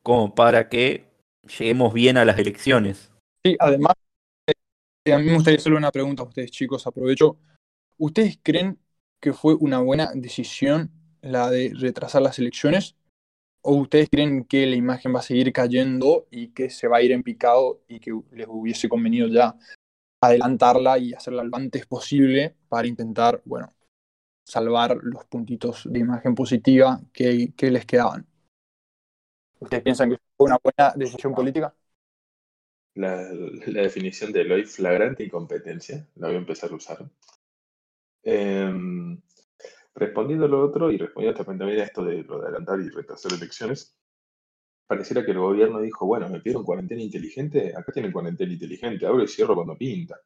[0.03, 1.05] como para que
[1.45, 3.11] lleguemos bien a las elecciones.
[3.43, 3.93] Sí, además,
[5.05, 7.37] eh, a mí me gustaría hacerle una pregunta a ustedes, chicos, aprovecho.
[7.97, 8.79] ¿Ustedes creen
[9.19, 10.91] que fue una buena decisión
[11.21, 12.95] la de retrasar las elecciones?
[13.61, 17.01] ¿O ustedes creen que la imagen va a seguir cayendo y que se va a
[17.01, 19.55] ir en picado y que les hubiese convenido ya
[20.21, 23.73] adelantarla y hacerla lo antes posible para intentar, bueno,
[24.43, 28.27] salvar los puntitos de imagen positiva que, que les quedaban?
[29.59, 31.73] ¿Ustedes piensan que fue una buena decisión política?
[32.95, 37.09] La, definición de hoy flagrante incompetencia, la voy a empezar a usar.
[38.23, 39.21] Em,
[39.93, 43.95] respondiendo a lo otro y respondiendo también a esto de de adelantar y retrasar elecciones,
[44.87, 49.23] pareciera que el gobierno dijo, bueno, me pidieron cuarentena inteligente, acá tienen cuarentena inteligente, abro
[49.23, 50.19] y cierro cuando pinta.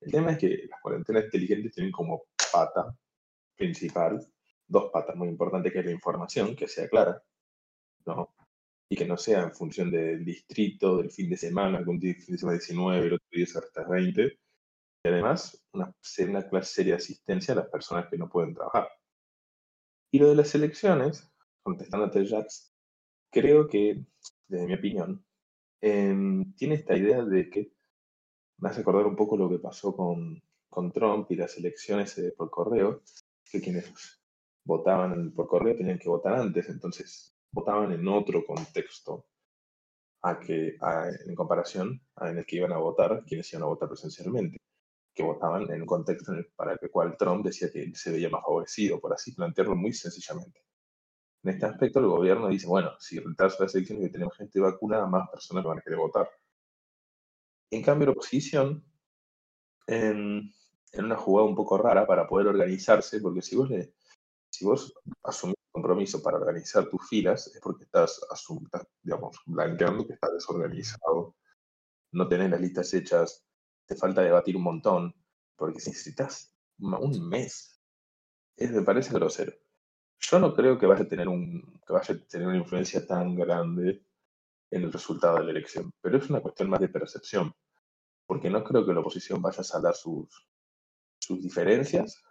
[0.00, 2.96] El tema es que las cuarentenas inteligentes tienen como pata
[3.56, 4.20] principal
[4.66, 7.22] dos patas muy importantes, que es la información, que sea clara,
[8.06, 8.34] ¿no?
[8.90, 12.14] Y que no sea en función del distrito, del fin de semana, que un fin
[12.14, 14.38] de semana 19, el otro día hasta 20,
[15.04, 15.94] y además una,
[16.26, 18.88] una clase seria de asistencia a las personas que no pueden trabajar.
[20.10, 21.30] Y lo de las elecciones,
[21.62, 22.72] contestando a Jax,
[23.30, 24.04] creo que,
[24.48, 25.24] desde mi opinión,
[25.80, 27.72] em, tiene esta idea de que
[28.58, 32.34] me hace acordar un poco lo que pasó con, con Trump y las elecciones eh,
[32.36, 33.02] por correo,
[33.50, 33.92] que quienes
[34.64, 39.26] votaban por correo tenían que votar antes, entonces votaban en otro contexto
[40.22, 40.76] a que,
[41.26, 44.58] en comparación a en el que iban a votar quienes iban a votar presencialmente
[45.18, 49.00] que votaban en un contexto para el cual Trump decía que se veía más favorecido,
[49.00, 50.62] por así plantearlo muy sencillamente.
[51.42, 55.08] En este aspecto, el gobierno dice, bueno, si retraso las elecciones y tenemos gente vacunada,
[55.08, 56.30] más personas van a querer votar.
[57.72, 58.84] En cambio, la oposición,
[59.88, 60.52] en,
[60.92, 63.94] en, una jugada un poco rara para poder organizarse, porque si vos, le,
[64.50, 64.94] si vos
[65.24, 71.36] asumís compromiso para organizar tus filas, es porque estás, estás digamos, blanqueando que estás desorganizado,
[72.12, 73.46] no tenés las listas hechas,
[73.86, 75.14] te falta debatir un montón,
[75.56, 77.80] porque si necesitas un mes,
[78.56, 79.52] es, me parece grosero.
[80.20, 83.36] Yo no creo que vaya a tener un que vaya a tener una influencia tan
[83.36, 84.04] grande
[84.70, 87.54] en el resultado de la elección, pero es una cuestión más de percepción,
[88.26, 90.28] porque no creo que la oposición vaya a saldar sus,
[91.18, 92.22] sus diferencias.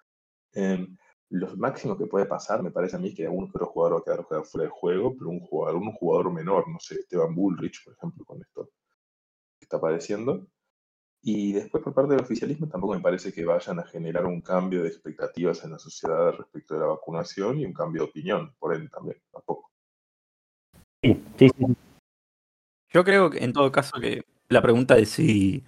[0.54, 0.86] Eh,
[1.30, 4.26] lo máximo que puede pasar, me parece a mí, que algún otro jugador va a
[4.26, 7.94] quedar fuera de juego, pero un jugador, un jugador menor, no sé, Esteban Bullrich, por
[7.94, 8.70] ejemplo, con esto
[9.60, 10.48] que está padeciendo,
[11.22, 14.84] y después por parte del oficialismo tampoco me parece que vayan a generar un cambio
[14.84, 18.76] de expectativas en la sociedad respecto de la vacunación y un cambio de opinión, por
[18.76, 19.72] ende también, tampoco.
[21.04, 21.66] Sí, sí, sí.
[22.90, 25.64] Yo creo que en todo caso que la pregunta de si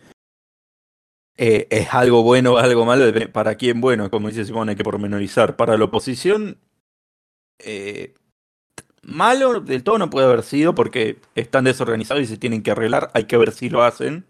[1.41, 4.83] eh, es algo bueno o algo malo, para quién bueno, como dice Simón, hay que
[4.83, 5.55] pormenorizar.
[5.55, 6.57] Para la oposición,
[7.59, 8.13] eh,
[9.01, 13.09] malo del todo no puede haber sido porque están desorganizados y se tienen que arreglar,
[13.13, 14.25] hay que ver si lo hacen.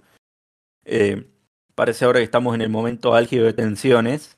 [0.85, 1.27] Eh,
[1.73, 4.37] parece ahora que estamos en el momento álgido de tensiones.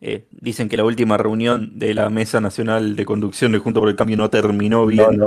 [0.00, 3.90] Eh, dicen que la última reunión de la Mesa Nacional de Conducción de Junto por
[3.90, 5.22] el Cambio no terminó bien.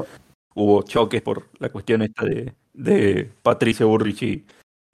[0.56, 4.46] Hubo choques por la cuestión esta de, de Patricia Burrich y,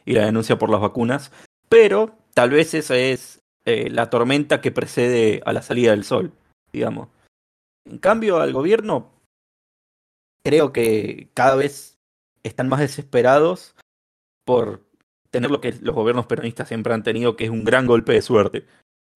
[0.05, 1.31] la denuncia por las vacunas.
[1.70, 6.34] Pero tal vez esa es eh, la tormenta que precede a la salida del sol,
[6.72, 7.09] digamos.
[7.86, 9.11] En cambio, al gobierno
[10.43, 11.97] creo que cada vez
[12.43, 13.76] están más desesperados
[14.45, 14.86] por
[15.32, 18.22] tener lo que los gobiernos peronistas siempre han tenido, que es un gran golpe de
[18.22, 18.66] suerte.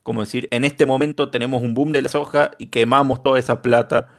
[0.02, 3.62] Como decir, en este momento tenemos un boom de la soja y quemamos toda esa
[3.62, 4.10] plata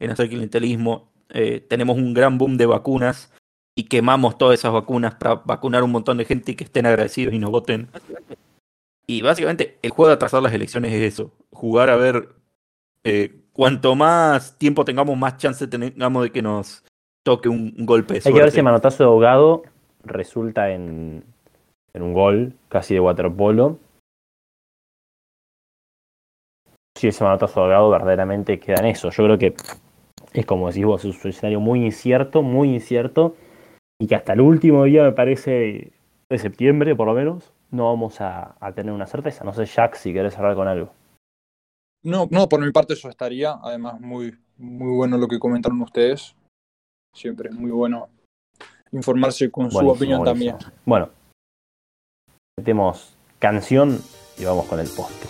[0.00, 1.12] en hacer clientelismo.
[1.28, 3.32] Eh, tenemos un gran boom de vacunas
[3.78, 7.34] y quemamos todas esas vacunas para vacunar un montón de gente y que estén agradecidos
[7.34, 7.88] y nos voten.
[9.06, 12.30] Y básicamente el juego de atrasar las elecciones es eso, jugar a ver
[13.04, 16.84] eh, cuanto más tiempo tengamos, más chance tengamos de que nos
[17.22, 18.22] toque un, golpe de.
[18.24, 19.62] Hay que ver si el manotazo de ahogado
[20.04, 21.22] resulta en,
[21.92, 23.78] en un gol casi de waterpolo.
[26.96, 29.10] si ese manotazo de abogado verdaderamente queda en eso.
[29.10, 29.54] Yo creo que
[30.32, 33.36] es como decís vos, es un escenario muy incierto, muy incierto,
[33.98, 35.92] y que hasta el último día, me parece,
[36.28, 39.44] de septiembre por lo menos, no vamos a, a tener una certeza.
[39.44, 40.92] No sé, Jack, si querés hablar con algo.
[42.04, 43.58] No, no, por mi parte eso estaría.
[43.62, 46.36] Además, muy, muy bueno lo que comentaron ustedes.
[47.14, 48.08] Siempre es muy bueno
[48.92, 50.24] informarse con su opinión buenísimo.
[50.24, 50.56] también.
[50.84, 51.10] Bueno,
[52.58, 53.98] metemos canción
[54.38, 55.28] y vamos con el postre.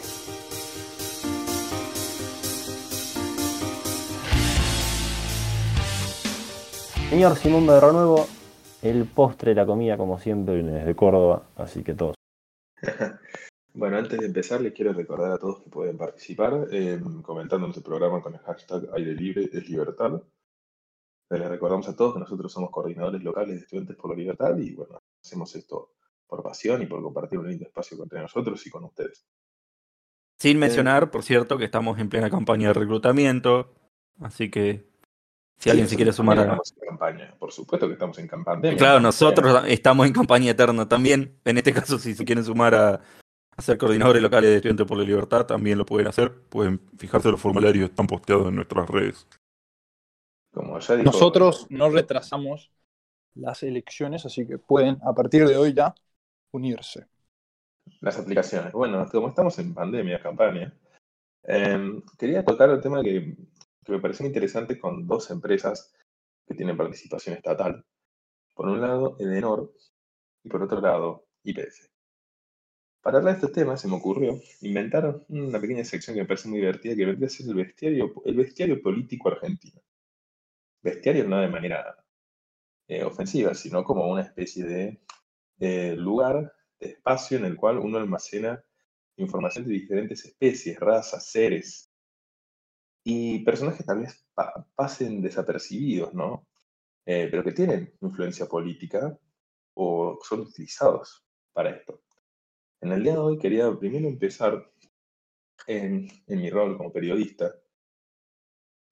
[7.08, 8.26] Señor Simón de Renuevo,
[8.88, 12.14] el postre, la comida, como siempre, viene desde Córdoba, así que todos.
[13.76, 17.84] Bueno, antes de empezar, les quiero recordar a todos que pueden participar eh, comentando nuestro
[17.84, 20.22] programa con el hashtag Aire Libre es Libertad.
[21.28, 24.74] Les recordamos a todos que nosotros somos coordinadores locales de Estudiantes por la Libertad y
[24.74, 25.92] bueno, hacemos esto
[26.26, 29.26] por pasión y por compartir un lindo espacio entre nosotros y con ustedes.
[30.38, 33.74] Sin mencionar, por cierto, que estamos en plena campaña de reclutamiento,
[34.20, 34.88] así que
[35.58, 36.42] si alguien se quiere sumar a...
[36.42, 37.34] estamos en campaña.
[37.38, 38.76] Por supuesto que estamos en campaña.
[38.76, 41.38] Claro, nosotros estamos en campaña eterna también.
[41.44, 43.00] En este caso, si se quieren sumar a,
[43.56, 46.32] a ser coordinadores locales de Estudiantes por la Libertad, también lo pueden hacer.
[46.48, 49.26] Pueden fijarse los formularios, están posteados en nuestras redes.
[50.52, 52.70] Como ya dijo, Nosotros no retrasamos
[53.34, 55.94] las elecciones, así que pueden a partir de hoy ya
[56.52, 57.06] unirse.
[58.00, 58.72] Las aplicaciones.
[58.72, 60.74] Bueno, como estamos en pandemia, campaña,
[61.44, 63.36] eh, quería tocar el tema que,
[63.86, 65.94] que me pareció interesante con dos empresas
[66.46, 67.84] que tienen participación estatal.
[68.54, 69.72] Por un lado, Edenor
[70.42, 71.88] y por otro lado, IPF.
[73.00, 76.48] Para hablar de estos temas se me ocurrió inventar una pequeña sección que me parece
[76.48, 77.46] muy divertida que vendría a
[78.24, 79.80] el bestiario, el político argentino.
[80.82, 82.04] Bestiario no de manera
[82.88, 84.98] eh, ofensiva, sino como una especie
[85.56, 88.62] de lugar de espacio en el cual uno almacena
[89.16, 91.90] información de diferentes especies, razas, seres
[93.06, 96.46] y personajes tal vez pa- pasen desapercibidos, ¿no?
[97.06, 99.18] Eh, pero que tienen influencia política
[99.74, 102.02] o son utilizados para esto.
[102.82, 104.72] En el día de hoy quería primero empezar
[105.66, 107.54] en, en mi rol como periodista,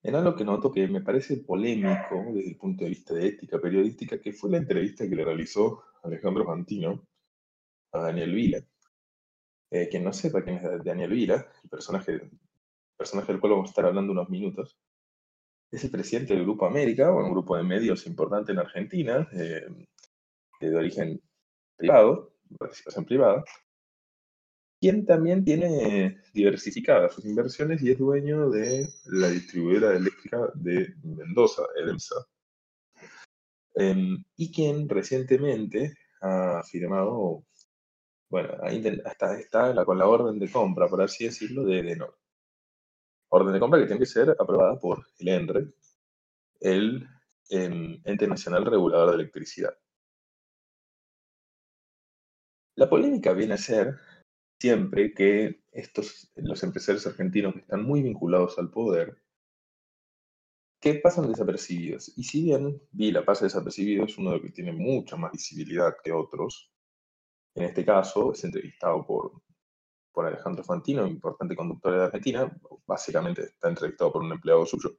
[0.05, 3.61] en algo que noto que me parece polémico desde el punto de vista de ética
[3.61, 7.09] periodística, que fue la entrevista que le realizó Alejandro Fantino
[7.93, 8.61] a Daniel Vila.
[9.71, 12.31] Eh, quien no sepa quién es Daniel Vila, el personaje,
[12.97, 14.77] personaje del cual vamos a estar hablando unos minutos,
[15.71, 19.67] es el presidente del Grupo América, un grupo de medios importante en Argentina, eh,
[20.61, 21.21] de origen
[21.77, 23.45] privado, participación privada,
[24.81, 31.63] quien también tiene diversificadas sus inversiones y es dueño de la distribuidora eléctrica de Mendoza,
[31.77, 32.17] EDEMSA,
[33.75, 37.45] Em, y quien recientemente ha firmado,
[38.31, 38.55] bueno,
[39.05, 42.17] hasta está con la orden de compra, por así decirlo, de Edenor.
[43.35, 45.75] Orden de compra que tiene que ser aprobada por el ENRE,
[46.61, 47.05] el
[47.51, 49.77] em, Ente Nacional Regulador de Electricidad.
[52.77, 53.99] La polémica viene a ser
[54.61, 59.21] siempre que estos, los empresarios argentinos que están muy vinculados al poder,
[60.81, 62.17] que pasan desapercibidos.
[62.17, 65.97] Y si bien Vila pasa desapercibido, es uno de los que tiene mucha más visibilidad
[66.05, 66.71] que otros.
[67.57, 69.43] En este caso, es entrevistado por,
[70.15, 72.57] por Alejandro Fantino, importante conductor de Argentina.
[72.87, 74.97] Básicamente está entrevistado por un empleado suyo.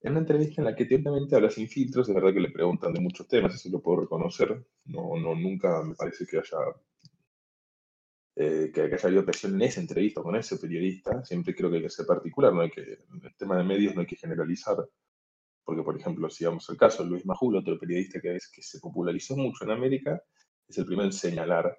[0.00, 2.92] En una entrevista en la que teóricamente habla sin filtros, es verdad que le preguntan
[2.92, 4.66] de muchos temas, eso lo puedo reconocer.
[4.84, 6.58] No, no, nunca me parece que haya
[8.36, 11.76] eh, que, que haya habido presión en esa entrevista con ese periodista, siempre creo que
[11.76, 14.16] hay que ser particular, no hay que, en el tema de medios no hay que
[14.16, 14.76] generalizar,
[15.64, 18.62] porque por ejemplo, si vamos al caso de Luis Majul, otro periodista que, es, que
[18.62, 20.22] se popularizó mucho en América,
[20.66, 21.78] es el primero en señalar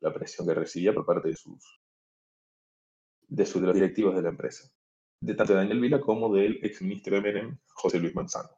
[0.00, 1.80] la presión que recibía por parte de sus
[3.28, 4.68] de, sus, de los directivos de la empresa,
[5.20, 8.50] de tanto de Daniel Vila como del exministro de Menem, José Luis Manzano.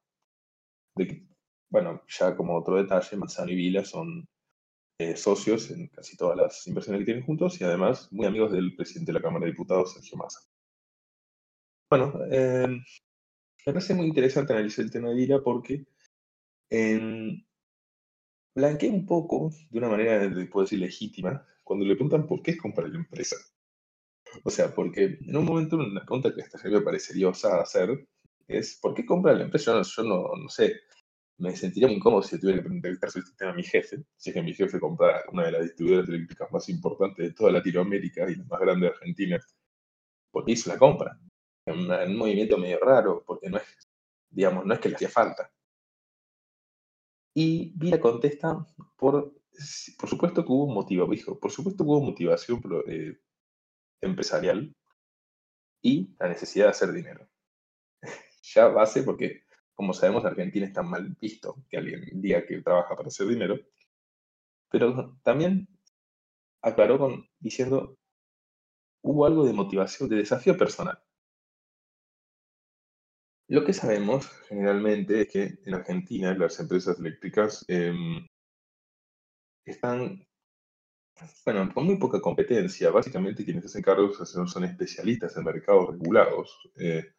[0.96, 1.26] De
[1.72, 4.28] bueno, ya como otro detalle, Manzano y Vila son
[4.98, 8.76] eh, socios en casi todas las inversiones que tienen juntos y además muy amigos del
[8.76, 10.40] presidente de la Cámara de Diputados, Sergio Massa.
[11.90, 15.86] Bueno, eh, me parece muy interesante analizar el tema de Vila porque
[16.70, 17.42] eh,
[18.54, 22.58] blanquea un poco, de una manera, puedo decir, legítima, cuando le preguntan por qué es
[22.60, 23.36] comprar la empresa.
[24.44, 28.06] O sea, porque en un momento una pregunta que hasta a parecería osada hacer
[28.48, 29.80] es ¿por qué compra la empresa?
[29.82, 30.80] Yo no, no, sé,
[31.38, 34.30] me sentiría muy incómodo si tuviera que entrevistar sobre este tema a mi jefe, si
[34.30, 38.30] es que mi jefe comprara una de las distribuidoras eléctricas más importantes de toda Latinoamérica
[38.30, 39.40] y la más grande de Argentina,
[40.30, 41.18] porque hizo la compra.
[41.66, 43.64] En una- en un movimiento medio raro, porque no es,
[44.30, 45.52] digamos, no es que le hacía falta.
[47.34, 48.66] Y Vila contesta
[48.96, 49.34] por,
[49.98, 51.08] por supuesto que hubo un motivo,
[51.40, 53.18] por supuesto hubo motivación eh,
[54.00, 54.74] empresarial,
[55.82, 57.28] y la necesidad de hacer dinero.
[58.42, 59.42] ya base porque,
[59.74, 63.58] como sabemos, Argentina está mal visto que alguien diga que trabaja para hacer dinero,
[64.70, 65.68] pero también
[66.62, 67.98] aclaró con, diciendo,
[69.02, 71.02] hubo algo de motivación, de desafío personal.
[73.48, 78.26] Lo que sabemos generalmente es que en Argentina las empresas eléctricas em,
[79.64, 80.26] están,
[81.44, 82.90] bueno, con muy poca competencia.
[82.90, 87.12] Básicamente quienes hacen cargos son especialistas en mercados regulados, eh,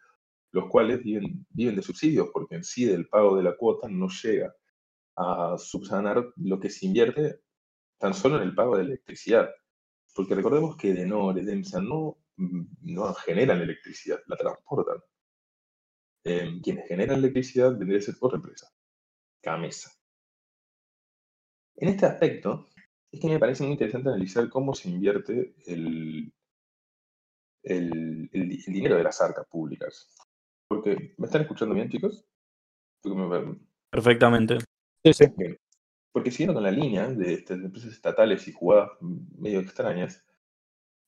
[0.51, 4.53] los cuales viven, de subsidios, porque en sí del pago de la cuota no llega
[5.15, 7.41] a subsanar lo que se invierte
[7.99, 9.49] tan solo en el pago de electricidad.
[10.15, 14.97] Porque recordemos que Denor, Edemsa no, no generan electricidad, la transportan.
[16.25, 18.71] Em, quienes generan electricidad vendría a ser otra empresa,
[19.41, 19.91] Camesa.
[21.75, 22.67] En este aspecto,
[23.11, 26.31] es que me parece muy interesante analizar cómo se invierte el,
[27.63, 28.29] el,
[28.67, 30.09] dinero de las arcas públicas.
[30.67, 32.25] Porque, ¿me están escuchando bien, chicos?
[33.89, 34.59] Perfectamente.
[35.03, 35.25] Sí, sí.
[36.11, 40.25] Porque siguiendo con la línea de estas empresas estatales y jugadas medio extrañas,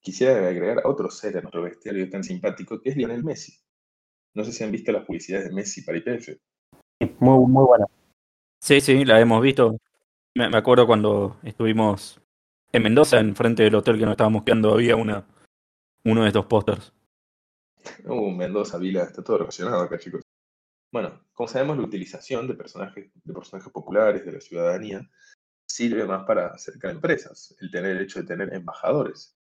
[0.01, 3.64] quisiera agregar a otro ser en nuestro bestiario tan simpático, que es Lionel Messi.
[4.35, 6.37] No sé si han visto las publicidades de Messi para IPF.
[7.19, 7.85] Muy, muy buena.
[8.61, 9.77] Sí, sí, la hemos visto.
[10.35, 12.21] Me, acuerdo cuando estuvimos
[12.73, 15.25] en Mendoza, en frente del hotel que nos estábamos quedando, había una,
[16.03, 16.93] uno de estos pósters.
[18.03, 20.21] Uh, Mendoza, Vila, está todo relacionado acá, chicos.
[20.91, 25.09] Bueno, como sabemos, la utilización de personajes, de personajes populares de la ciudadanía
[25.65, 29.37] sirve más para acercar empresas, el tener el hecho de tener embajadores.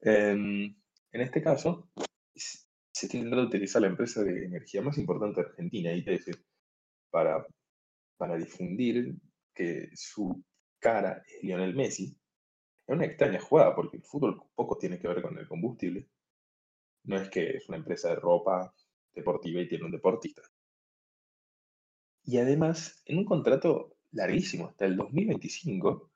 [0.00, 0.76] en
[1.12, 1.88] este caso,
[2.94, 6.28] se está intentando utilizar la empresa de energía más importante de Argentina, ITF,
[7.10, 7.44] para,
[8.16, 9.16] para difundir
[9.52, 10.44] que su
[10.78, 12.16] cara es Lionel Messi.
[12.86, 16.08] Es una extraña jugada porque el fútbol poco tiene que ver con el combustible.
[17.02, 18.72] No es que es una empresa de ropa
[19.12, 20.42] deportiva y tiene un deportista.
[22.22, 26.12] Y además, en un contrato larguísimo, hasta el 2025,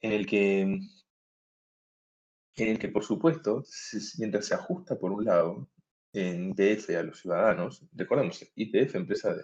[0.00, 0.88] en el que, en
[2.56, 3.62] el que por supuesto,
[4.18, 5.68] mientras se ajusta por un lado
[6.12, 9.36] en IPF a los ciudadanos, recordemos, IPF, empresa,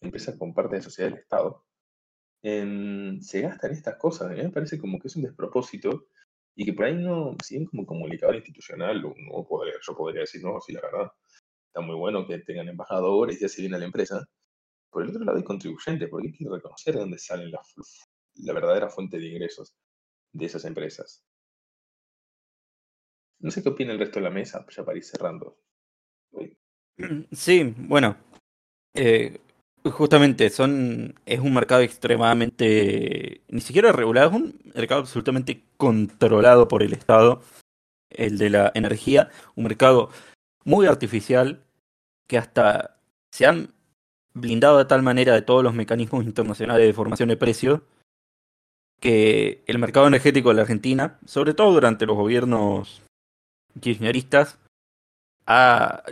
[0.00, 1.64] empresa con parte de sociedad del Estado,
[2.42, 4.30] se gastan estas cosas.
[4.30, 6.08] A mí me parece como que es un despropósito
[6.54, 10.42] y que por ahí no, si bien como comunicador institucional, no podría, yo podría decir,
[10.42, 11.12] no, sí, la verdad,
[11.66, 14.26] está muy bueno que tengan embajadores y así viene la empresa.
[14.90, 17.62] Por el otro lado hay contribuyente, porque hay que reconocer de dónde sale la,
[18.34, 19.74] la verdadera fuente de ingresos
[20.32, 21.24] de esas empresas.
[23.40, 25.58] No sé qué opina el resto de la mesa, ya para ir cerrando.
[27.32, 28.16] Sí, bueno,
[28.94, 29.40] eh,
[29.90, 36.82] justamente son es un mercado extremadamente ni siquiera regulado, es un mercado absolutamente controlado por
[36.82, 37.42] el Estado,
[38.10, 40.10] el de la energía, un mercado
[40.64, 41.64] muy artificial
[42.28, 42.96] que hasta
[43.30, 43.74] se han
[44.34, 47.80] blindado de tal manera de todos los mecanismos internacionales de formación de precios
[49.00, 53.02] que el mercado energético de la Argentina, sobre todo durante los gobiernos
[53.80, 54.58] kirchneristas,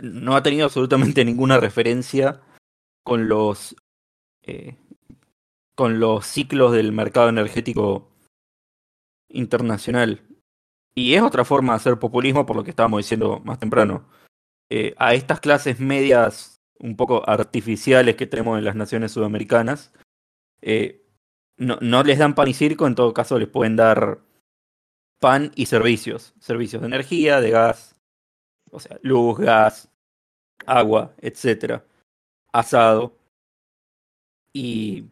[0.01, 2.41] no ha tenido absolutamente ninguna referencia
[3.03, 3.75] con los
[4.43, 4.77] eh,
[5.75, 8.11] con los ciclos del mercado energético
[9.29, 10.21] internacional.
[10.93, 14.07] Y es otra forma de hacer populismo, por lo que estábamos diciendo más temprano.
[14.69, 19.93] Eh, a estas clases medias un poco artificiales que tenemos en las naciones sudamericanas,
[20.61, 21.05] eh,
[21.57, 24.19] no, no les dan pan y circo, en todo caso les pueden dar
[25.19, 26.33] pan y servicios.
[26.39, 27.95] Servicios de energía, de gas,
[28.71, 29.89] o sea, luz, gas,
[30.65, 31.83] agua, etcétera,
[32.51, 33.15] asado.
[34.53, 35.05] Y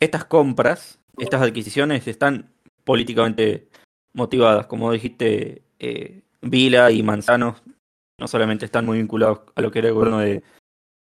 [0.00, 2.52] estas compras, estas adquisiciones están
[2.84, 3.68] políticamente
[4.12, 4.66] motivadas.
[4.66, 7.56] Como dijiste, eh, Vila y Manzano
[8.18, 10.42] no solamente están muy vinculados a lo que era el gobierno de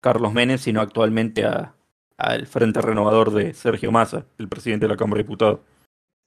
[0.01, 1.45] Carlos Menem, sino actualmente
[2.16, 5.61] al Frente Renovador de Sergio Massa, el presidente de la Cámara de Diputados.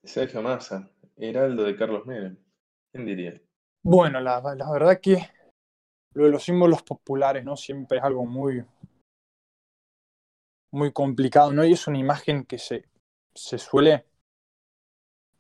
[0.04, 2.38] Sergio Massa, heraldo de Carlos Menem.
[2.92, 3.40] ¿Quién diría?
[3.84, 5.28] Bueno, la, la verdad que
[6.14, 7.56] lo de los símbolos populares, ¿no?
[7.56, 8.64] Siempre es algo muy,
[10.72, 11.64] muy complicado, ¿no?
[11.66, 12.86] Y es una imagen que se,
[13.34, 14.06] se suele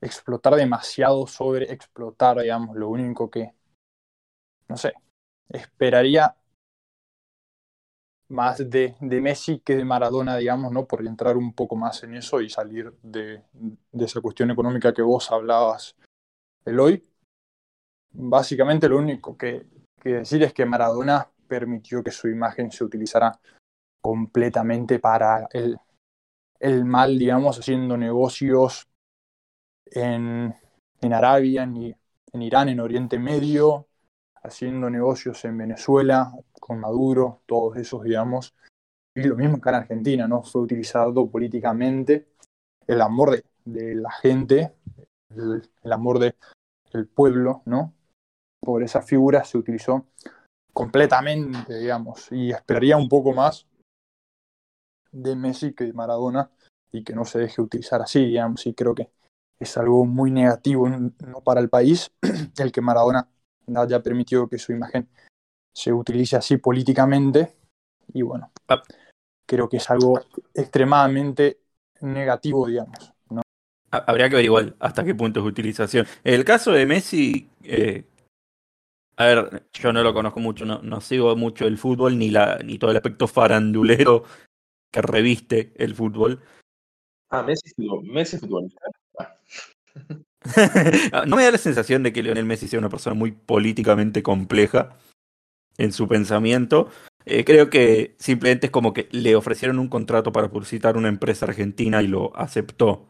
[0.01, 3.53] explotar demasiado sobre explotar, digamos, lo único que,
[4.67, 4.93] no sé,
[5.49, 6.35] esperaría
[8.29, 10.87] más de, Messi que de Maradona, digamos, ¿no?
[10.87, 15.01] Por entrar un poco más en eso y salir de, de esa cuestión económica que
[15.01, 15.95] vos hablabas,
[16.65, 17.05] Eloy.
[18.13, 19.65] Básicamente lo único que,
[20.01, 23.39] que decir es que Maradona permitió que su imagen se utilizara
[24.01, 25.77] completamente para el,
[26.59, 28.87] el mal, digamos, haciendo negocios
[29.85, 30.53] en,
[31.01, 31.95] en Arabia, en,
[32.33, 33.87] en Irán, en Oriente Medio,
[34.43, 38.55] haciendo negocios en Venezuela, con Maduro, todos esos, digamos.
[39.13, 40.41] Y lo mismo acá en Argentina, ¿no?
[40.41, 42.29] Fue utilizado políticamente
[42.87, 44.73] el amor de, de la gente,
[45.35, 46.35] el, amor de,
[46.91, 47.93] del pueblo, ¿no?
[48.63, 50.05] Por esa figura se utilizó
[50.71, 53.65] completamente, digamos, y esperaría un poco más
[55.11, 56.49] de Messi que de Maradona
[56.91, 59.09] y que no se deje utilizar así, digamos, y creo que
[59.59, 62.11] es algo muy negativo no para el país
[62.57, 63.27] el que Maradona
[63.75, 65.09] haya permitido que su imagen
[65.73, 67.55] se utilice así políticamente
[68.13, 68.83] y bueno, Ah.
[69.45, 70.19] creo que es algo
[70.53, 71.59] extremadamente
[72.01, 73.13] negativo, digamos.
[73.29, 73.41] ¿no?
[73.91, 76.05] Ha- Habría que ver igual hasta qué punto es utilización.
[76.23, 78.05] El caso de Messi, eh,
[79.21, 82.59] a ver, yo no lo conozco mucho, no, no sigo mucho el fútbol ni la
[82.63, 84.23] ni todo el aspecto farandulero
[84.91, 86.41] que reviste el fútbol.
[87.29, 88.79] Ah, Messi, futbol- Messi futbolista.
[91.13, 94.23] Ah, no me da la sensación de que Lionel Messi sea una persona muy políticamente
[94.23, 94.97] compleja
[95.77, 96.89] en su pensamiento.
[97.25, 101.45] Eh, creo que simplemente es como que le ofrecieron un contrato para publicitar una empresa
[101.45, 103.05] argentina y lo aceptó.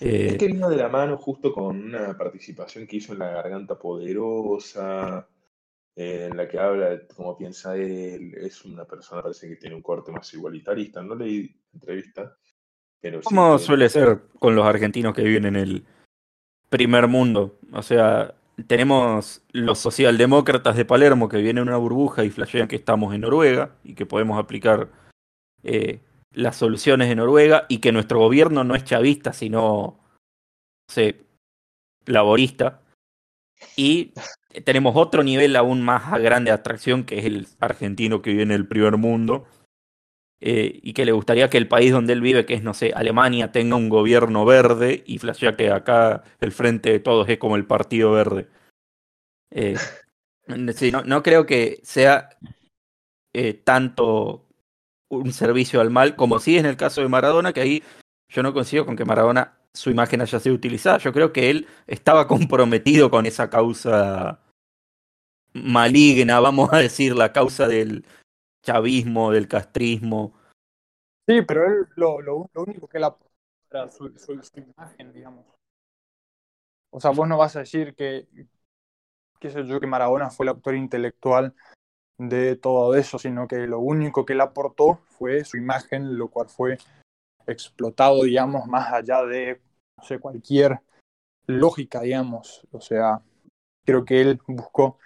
[0.00, 3.30] Eh, Es que vino de la mano justo con una participación que hizo en La
[3.30, 5.28] Garganta Poderosa,
[5.96, 8.34] eh, en la que habla de cómo piensa él.
[8.36, 11.02] Es una persona, parece que tiene un corte más igualitarista.
[11.02, 12.36] No leí entrevista,
[13.00, 15.84] pero Como suele ser con los argentinos que viven en el
[16.68, 17.58] primer mundo.
[17.72, 18.34] O sea,
[18.66, 23.22] tenemos los socialdemócratas de Palermo que vienen en una burbuja y flashean que estamos en
[23.22, 24.88] Noruega y que podemos aplicar
[25.62, 26.00] eh,
[26.32, 29.98] las soluciones de Noruega y que nuestro gobierno no es chavista, sino,
[32.06, 32.82] laborista.
[33.76, 34.12] Y
[34.64, 38.52] tenemos otro nivel aún más grande de atracción que es el argentino que vive en
[38.52, 39.46] el primer mundo
[40.40, 42.92] eh, y que le gustaría que el país donde él vive, que es, no sé,
[42.94, 47.56] Alemania, tenga un gobierno verde y flashea que acá el frente de todos es como
[47.56, 48.48] el Partido Verde.
[49.50, 49.76] Eh,
[50.74, 52.28] sí, no, no creo que sea
[53.34, 54.47] eh, tanto
[55.10, 57.82] un servicio al mal como sí en el caso de Maradona, que ahí
[58.28, 60.98] yo no coincido con que Maradona su imagen haya sido utilizada.
[60.98, 64.40] Yo creo que él estaba comprometido con esa causa
[65.52, 68.04] maligna, vamos a decir, la causa del
[68.62, 70.34] chavismo, del castrismo.
[71.26, 73.30] Sí, pero él lo, lo, lo único que aportó
[73.70, 75.46] era su, su, su imagen, digamos.
[76.90, 78.26] O sea, vos no vas a decir que,
[79.38, 81.54] qué sé yo, que Maradona fue el autor intelectual
[82.18, 86.48] de todo eso, sino que lo único que él aportó fue su imagen, lo cual
[86.48, 86.78] fue
[87.46, 89.60] explotado, digamos, más allá de,
[89.96, 90.80] no sé, cualquier
[91.46, 92.66] lógica, digamos.
[92.72, 93.22] O sea,
[93.86, 94.98] creo que él buscó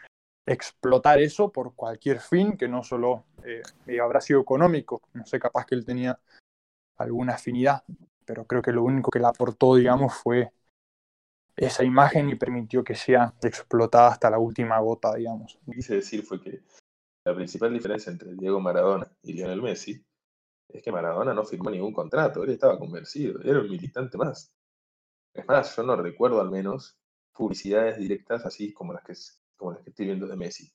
[0.47, 3.63] explotar eso por cualquier fin, que no solo eh,
[4.01, 6.19] habrá sido económico, no sé, capaz que él tenía
[6.97, 7.85] alguna afinidad,
[8.25, 10.53] pero creo que lo único que le aportó, digamos, fue
[11.57, 15.59] esa imagen y permitió que sea explotada hasta la última gota, digamos.
[15.71, 16.63] Quise decir fue que
[17.25, 20.05] la principal diferencia entre Diego Maradona y Lionel Messi
[20.69, 24.55] es que Maradona no firmó ningún contrato, él estaba convencido, era un militante más.
[25.35, 26.99] Es más, yo no recuerdo al menos
[27.33, 29.15] publicidades directas así como las que,
[29.57, 30.73] como las que estoy viendo de Messi.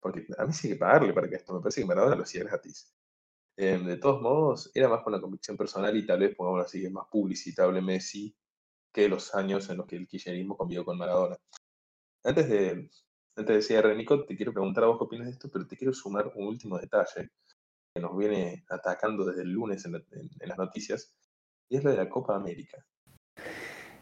[0.00, 2.44] Porque a mí sí que pagarle para que esto, me parece que Maradona lo hacía
[2.44, 2.94] gratis.
[3.56, 6.84] Eh, de todos modos, era más con la convicción personal y tal vez, pongámoslo así,
[6.84, 8.36] es más publicitable Messi
[8.92, 11.36] que los años en los que el kirchnerismo convivió con Maradona.
[12.22, 12.90] Antes de,
[13.38, 15.76] antes de cierre, Nico, te quiero preguntar a vos qué opinas de esto, pero te
[15.76, 17.30] quiero sumar un último detalle
[17.94, 20.00] que nos viene atacando desde el lunes en, la,
[20.40, 21.14] las noticias,
[21.68, 22.78] y es lo de la Copa América.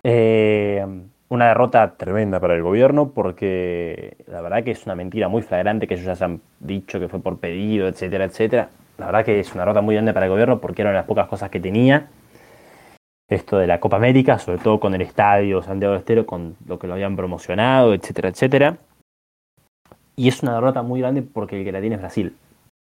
[0.03, 0.85] Eh,
[1.29, 5.89] una derrota tremenda para el gobierno porque la verdad que es una mentira muy flagrante
[5.89, 8.71] que ellos ya se han dicho que fue por pedido, etcétera, etcétera.
[8.99, 11.27] La verdad que es una derrota muy grande para el gobierno porque eran las pocas
[11.27, 12.09] cosas que tenía.
[13.29, 16.79] Esto de la Copa América, sobre todo con el estadio Santiago del Estero, con lo
[16.79, 18.79] que lo habían promocionado, etcétera, etcétera.
[20.17, 22.35] Y es una derrota muy grande porque el que la tiene es Brasil.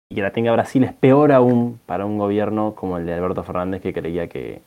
[0.09, 3.43] Y que la tenga Brasil es peor aún para un gobierno como el de Alberto
[3.43, 4.61] Fernández que creía que,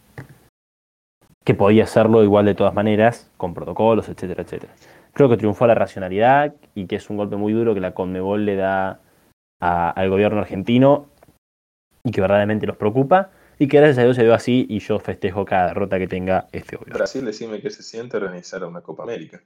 [1.44, 4.72] que podía hacerlo igual de todas maneras, con protocolos, etcétera, etcétera.
[5.12, 8.44] Creo que triunfó la racionalidad y que es un golpe muy duro que la Conmebol
[8.44, 9.00] le da
[9.60, 11.06] a, al gobierno argentino
[12.04, 14.98] y que verdaderamente los preocupa y que gracias a Dios se dio así y yo
[14.98, 16.96] festejo cada derrota que tenga este gobierno.
[16.96, 19.40] Brasil, decime qué se siente organizar una Copa América.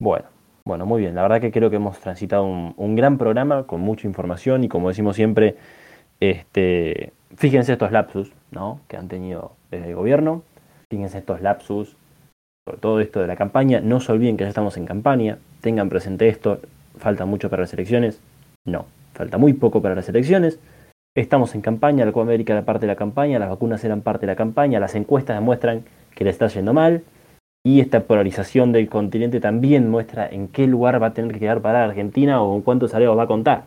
[0.00, 0.26] Bueno,
[0.64, 1.14] bueno, muy bien.
[1.14, 4.88] La verdad que creo que hemos transitado un, gran programa con mucha información y como
[4.88, 5.56] decimos siempre,
[6.20, 8.80] este, fíjense estos lapsus ¿no?
[8.88, 10.42] que han tenido desde el gobierno,
[10.88, 11.96] fíjense estos lapsus,
[12.64, 15.88] sobre todo esto de la campaña, no se olviden que ya estamos en campaña, tengan
[15.88, 16.60] presente esto,
[16.96, 18.20] falta mucho para las elecciones,
[18.64, 20.60] no, falta muy poco para las elecciones,
[21.16, 24.26] estamos en campaña, la Copa América era parte de la campaña, las vacunas eran parte
[24.26, 25.84] de la campaña, las encuestas demuestran
[26.14, 27.02] que le está yendo mal,
[27.64, 31.62] Y esta polarización del continente también muestra en qué lugar va a tener que quedar
[31.62, 33.66] para Argentina o en cuántos salarios va a contar.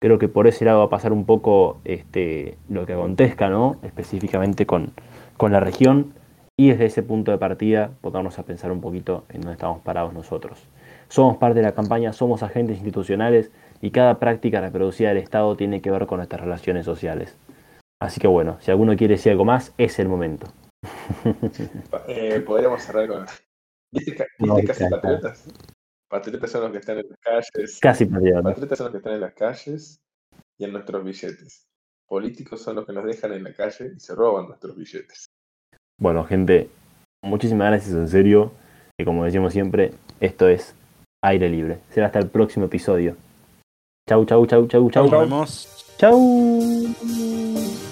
[0.00, 3.76] Creo que por ese lado va a pasar un poco este, lo que acontezca, ¿no?
[3.82, 4.92] Específicamente con,
[5.36, 6.14] con la región
[6.56, 10.12] y desde ese punto de partida ponernos a pensar un poquito en dónde estamos parados
[10.12, 10.68] nosotros.
[11.08, 15.80] Somos parte de la campaña, somos agentes institucionales y cada práctica reproducida del Estado tiene
[15.80, 17.36] que ver con nuestras relaciones sociales.
[18.00, 20.46] Así que bueno, si alguno quiere decir algo más, es el momento.
[22.08, 23.26] Eh, podríamos cerrar con.
[23.92, 24.96] ¿Viste, ca- No, casi claro.
[25.00, 25.44] patriotas?
[26.08, 27.78] Patriotas son los que están en las calles.
[27.80, 28.06] Casi.
[28.06, 28.42] ¿no?
[28.42, 29.98] Patriotas son los que están en las calles
[30.58, 31.66] y en nuestros billetes.
[32.06, 35.26] Políticos son los que nos dejan en la calle y se roban nuestros billetes.
[35.98, 36.68] Bueno, gente,
[37.22, 38.52] muchísimas gracias en serio.
[38.98, 40.74] Y como decimos siempre, esto es
[41.22, 41.78] aire libre.
[41.90, 43.16] Será hasta el próximo episodio.
[44.08, 45.10] Chau, chau, chau, chau, chau.
[45.10, 45.68] Nos vemos.
[45.98, 47.83] Chau.